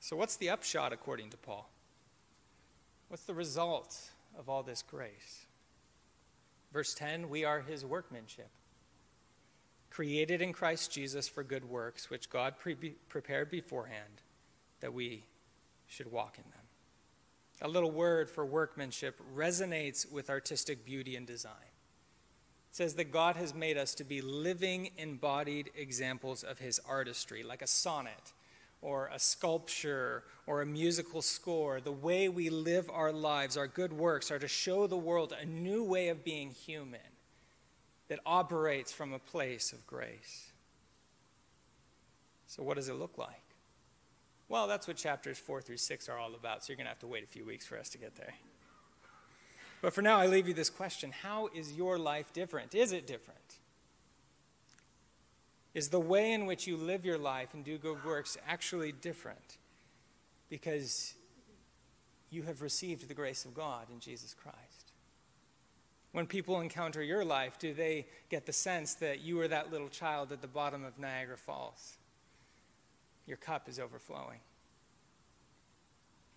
So, 0.00 0.16
what's 0.16 0.36
the 0.36 0.48
upshot 0.48 0.94
according 0.94 1.28
to 1.30 1.36
Paul? 1.36 1.68
What's 3.08 3.24
the 3.24 3.34
result 3.34 4.12
of 4.38 4.48
all 4.48 4.62
this 4.62 4.80
grace? 4.80 5.44
Verse 6.72 6.94
10 6.94 7.28
We 7.28 7.44
are 7.44 7.60
his 7.60 7.84
workmanship, 7.84 8.48
created 9.90 10.40
in 10.40 10.54
Christ 10.54 10.90
Jesus 10.90 11.28
for 11.28 11.44
good 11.44 11.66
works, 11.68 12.08
which 12.08 12.30
God 12.30 12.54
pre- 12.58 12.94
prepared 13.10 13.50
beforehand 13.50 14.22
that 14.80 14.92
we 14.92 15.24
should 15.86 16.10
walk 16.10 16.38
in 16.38 16.44
them. 16.50 16.60
A 17.62 17.68
little 17.68 17.90
word 17.90 18.30
for 18.30 18.46
workmanship 18.46 19.20
resonates 19.36 20.10
with 20.10 20.30
artistic 20.30 20.84
beauty 20.84 21.16
and 21.16 21.26
design. 21.26 21.52
It 22.70 22.76
says 22.76 22.94
that 22.94 23.10
God 23.10 23.36
has 23.36 23.54
made 23.54 23.76
us 23.76 23.94
to 23.96 24.04
be 24.04 24.22
living, 24.22 24.90
embodied 24.96 25.70
examples 25.76 26.42
of 26.42 26.58
his 26.58 26.80
artistry, 26.88 27.42
like 27.42 27.62
a 27.62 27.66
sonnet 27.66 28.32
or 28.80 29.10
a 29.12 29.18
sculpture 29.18 30.24
or 30.46 30.62
a 30.62 30.66
musical 30.66 31.20
score. 31.20 31.80
The 31.80 31.92
way 31.92 32.28
we 32.28 32.48
live 32.48 32.88
our 32.90 33.12
lives, 33.12 33.56
our 33.56 33.66
good 33.66 33.92
works, 33.92 34.30
are 34.30 34.38
to 34.38 34.48
show 34.48 34.86
the 34.86 34.96
world 34.96 35.34
a 35.38 35.44
new 35.44 35.84
way 35.84 36.08
of 36.08 36.24
being 36.24 36.50
human 36.50 37.00
that 38.08 38.20
operates 38.24 38.92
from 38.92 39.12
a 39.12 39.18
place 39.18 39.72
of 39.72 39.86
grace. 39.86 40.52
So, 42.46 42.62
what 42.62 42.76
does 42.76 42.88
it 42.88 42.94
look 42.94 43.18
like? 43.18 43.49
Well, 44.50 44.66
that's 44.66 44.88
what 44.88 44.96
chapters 44.96 45.38
4 45.38 45.62
through 45.62 45.76
6 45.76 46.08
are 46.08 46.18
all 46.18 46.34
about, 46.34 46.64
so 46.64 46.70
you're 46.70 46.76
going 46.76 46.86
to 46.86 46.90
have 46.90 46.98
to 46.98 47.06
wait 47.06 47.22
a 47.22 47.26
few 47.28 47.44
weeks 47.44 47.64
for 47.64 47.78
us 47.78 47.88
to 47.90 47.98
get 47.98 48.16
there. 48.16 48.34
But 49.80 49.94
for 49.94 50.02
now, 50.02 50.18
I 50.18 50.26
leave 50.26 50.48
you 50.48 50.54
this 50.54 50.68
question 50.68 51.12
How 51.22 51.48
is 51.54 51.72
your 51.72 51.98
life 51.98 52.32
different? 52.32 52.74
Is 52.74 52.90
it 52.90 53.06
different? 53.06 53.38
Is 55.72 55.90
the 55.90 56.00
way 56.00 56.32
in 56.32 56.46
which 56.46 56.66
you 56.66 56.76
live 56.76 57.04
your 57.04 57.16
life 57.16 57.54
and 57.54 57.64
do 57.64 57.78
good 57.78 58.04
works 58.04 58.36
actually 58.46 58.90
different? 58.90 59.56
Because 60.48 61.14
you 62.28 62.42
have 62.42 62.60
received 62.60 63.06
the 63.06 63.14
grace 63.14 63.44
of 63.44 63.54
God 63.54 63.86
in 63.88 64.00
Jesus 64.00 64.34
Christ. 64.34 64.92
When 66.10 66.26
people 66.26 66.60
encounter 66.60 67.04
your 67.04 67.24
life, 67.24 67.56
do 67.56 67.72
they 67.72 68.08
get 68.30 68.46
the 68.46 68.52
sense 68.52 68.94
that 68.94 69.20
you 69.20 69.40
are 69.40 69.46
that 69.46 69.70
little 69.70 69.88
child 69.88 70.32
at 70.32 70.42
the 70.42 70.48
bottom 70.48 70.84
of 70.84 70.98
Niagara 70.98 71.36
Falls? 71.36 71.98
Your 73.26 73.36
cup 73.36 73.68
is 73.68 73.78
overflowing. 73.78 74.40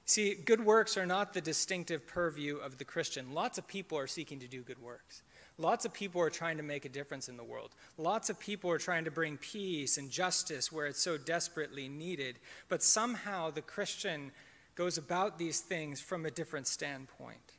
See, 0.06 0.36
good 0.36 0.66
works 0.66 0.98
are 0.98 1.06
not 1.06 1.34
the 1.34 1.42
distinctive 1.42 2.06
purview 2.06 2.58
of 2.58 2.78
the 2.78 2.84
Christian. 2.84 3.34
Lots 3.34 3.58
of 3.58 3.68
people 3.68 3.98
are 3.98 4.08
seeking 4.08 4.40
to 4.40 4.48
do 4.48 4.62
good 4.62 4.82
works. 4.82 5.24
Lots 5.58 5.86
of 5.86 5.94
people 5.94 6.20
are 6.22 6.30
trying 6.30 6.58
to 6.58 6.64
make 6.64 6.84
a 6.84 6.90
difference 6.90 7.30
in 7.30 7.38
the 7.38 7.44
world. 7.44 7.72
Lots 7.98 8.30
of 8.30 8.40
people 8.40 8.70
are 8.72 8.80
trying 8.80 9.06
to 9.06 9.12
bring 9.12 9.38
peace 9.38 9.98
and 9.98 10.10
justice 10.10 10.72
where 10.72 10.88
it's 10.88 11.02
so 11.02 11.18
desperately 11.18 11.88
needed. 11.88 12.40
But 12.70 12.84
somehow 12.84 13.52
the 13.52 13.62
Christian 13.62 14.32
goes 14.76 14.98
about 14.98 15.38
these 15.38 15.62
things 15.62 16.02
from 16.02 16.26
a 16.26 16.32
different 16.32 16.68
standpoint. 16.68 17.54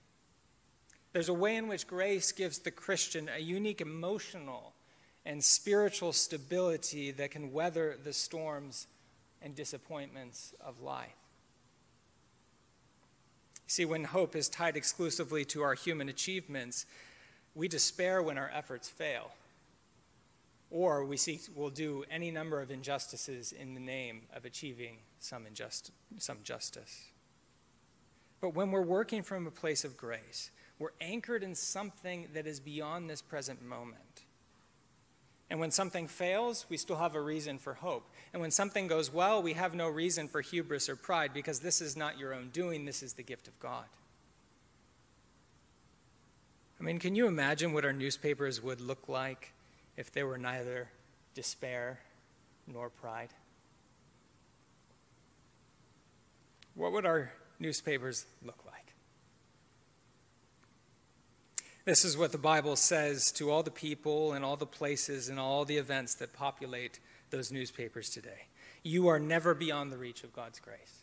There's 1.12 1.28
a 1.28 1.34
way 1.34 1.56
in 1.56 1.68
which 1.68 1.86
grace 1.86 2.32
gives 2.32 2.58
the 2.58 2.72
Christian 2.72 3.30
a 3.34 3.40
unique 3.40 3.80
emotional 3.80 4.74
and 5.24 5.42
spiritual 5.42 6.12
stability 6.12 7.12
that 7.12 7.30
can 7.30 7.52
weather 7.52 7.96
the 8.02 8.12
storms 8.12 8.88
and 9.44 9.54
disappointments 9.54 10.54
of 10.60 10.80
life. 10.80 11.14
See, 13.66 13.84
when 13.84 14.04
hope 14.04 14.34
is 14.34 14.48
tied 14.48 14.76
exclusively 14.76 15.44
to 15.46 15.62
our 15.62 15.74
human 15.74 16.08
achievements, 16.08 16.86
we 17.54 17.68
despair 17.68 18.22
when 18.22 18.38
our 18.38 18.50
efforts 18.52 18.88
fail. 18.88 19.32
Or 20.70 21.04
we 21.04 21.16
seek, 21.16 21.42
will 21.54 21.70
do 21.70 22.04
any 22.10 22.30
number 22.30 22.60
of 22.60 22.70
injustices 22.70 23.52
in 23.52 23.74
the 23.74 23.80
name 23.80 24.22
of 24.34 24.44
achieving 24.44 24.98
some, 25.20 25.46
injust, 25.46 25.92
some 26.18 26.38
justice. 26.42 27.10
But 28.40 28.54
when 28.54 28.72
we're 28.72 28.82
working 28.82 29.22
from 29.22 29.46
a 29.46 29.52
place 29.52 29.84
of 29.84 29.96
grace, 29.96 30.50
We're 30.78 30.90
anchored 31.00 31.42
in 31.42 31.54
something 31.54 32.28
that 32.34 32.46
is 32.46 32.58
beyond 32.58 33.08
this 33.08 33.22
present 33.22 33.62
moment. 33.62 34.24
And 35.50 35.60
when 35.60 35.70
something 35.70 36.08
fails, 36.08 36.66
we 36.68 36.76
still 36.76 36.96
have 36.96 37.14
a 37.14 37.20
reason 37.20 37.58
for 37.58 37.74
hope. 37.74 38.08
And 38.34 38.40
when 38.40 38.50
something 38.50 38.88
goes 38.88 39.12
well, 39.12 39.40
we 39.40 39.52
have 39.52 39.76
no 39.76 39.88
reason 39.88 40.26
for 40.26 40.40
hubris 40.40 40.88
or 40.88 40.96
pride 40.96 41.30
because 41.32 41.60
this 41.60 41.80
is 41.80 41.96
not 41.96 42.18
your 42.18 42.34
own 42.34 42.50
doing, 42.52 42.84
this 42.84 43.00
is 43.00 43.12
the 43.12 43.22
gift 43.22 43.46
of 43.46 43.56
God. 43.60 43.84
I 46.80 46.82
mean, 46.82 46.98
can 46.98 47.14
you 47.14 47.28
imagine 47.28 47.72
what 47.72 47.84
our 47.84 47.92
newspapers 47.92 48.60
would 48.60 48.80
look 48.80 49.08
like 49.08 49.52
if 49.96 50.10
there 50.10 50.26
were 50.26 50.36
neither 50.36 50.88
despair 51.36 52.00
nor 52.66 52.90
pride? 52.90 53.28
What 56.74 56.90
would 56.90 57.06
our 57.06 57.30
newspapers 57.60 58.26
look 58.44 58.58
like? 58.66 58.94
This 61.84 62.04
is 62.04 62.16
what 62.16 62.32
the 62.32 62.38
Bible 62.38 62.74
says 62.74 63.30
to 63.36 63.52
all 63.52 63.62
the 63.62 63.70
people 63.70 64.32
and 64.32 64.44
all 64.44 64.56
the 64.56 64.66
places 64.66 65.28
and 65.28 65.38
all 65.38 65.64
the 65.64 65.76
events 65.76 66.16
that 66.16 66.32
populate 66.32 66.98
those 67.34 67.50
newspapers 67.50 68.10
today. 68.10 68.46
You 68.84 69.08
are 69.08 69.18
never 69.18 69.54
beyond 69.54 69.90
the 69.90 69.98
reach 69.98 70.22
of 70.22 70.32
God's 70.32 70.60
grace, 70.60 71.02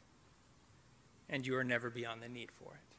and 1.29 1.45
you 1.45 1.57
are 1.57 1.63
never 1.63 1.89
beyond 1.89 2.21
the 2.21 2.29
need 2.29 2.51
for 2.51 2.73
it. 2.73 2.95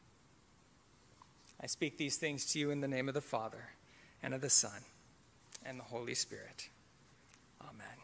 I 1.59 1.67
speak 1.67 1.97
these 1.97 2.17
things 2.17 2.45
to 2.53 2.59
you 2.59 2.71
in 2.71 2.83
the 2.83 2.89
name 2.89 3.09
of 3.09 3.15
the 3.15 3.23
Father, 3.23 3.71
and 4.23 4.35
of 4.35 4.43
the 4.43 4.51
Son, 4.51 4.85
and 5.65 5.81
the 5.81 5.85
Holy 5.85 6.15
Spirit. 6.15 6.69
Amen. 7.63 8.02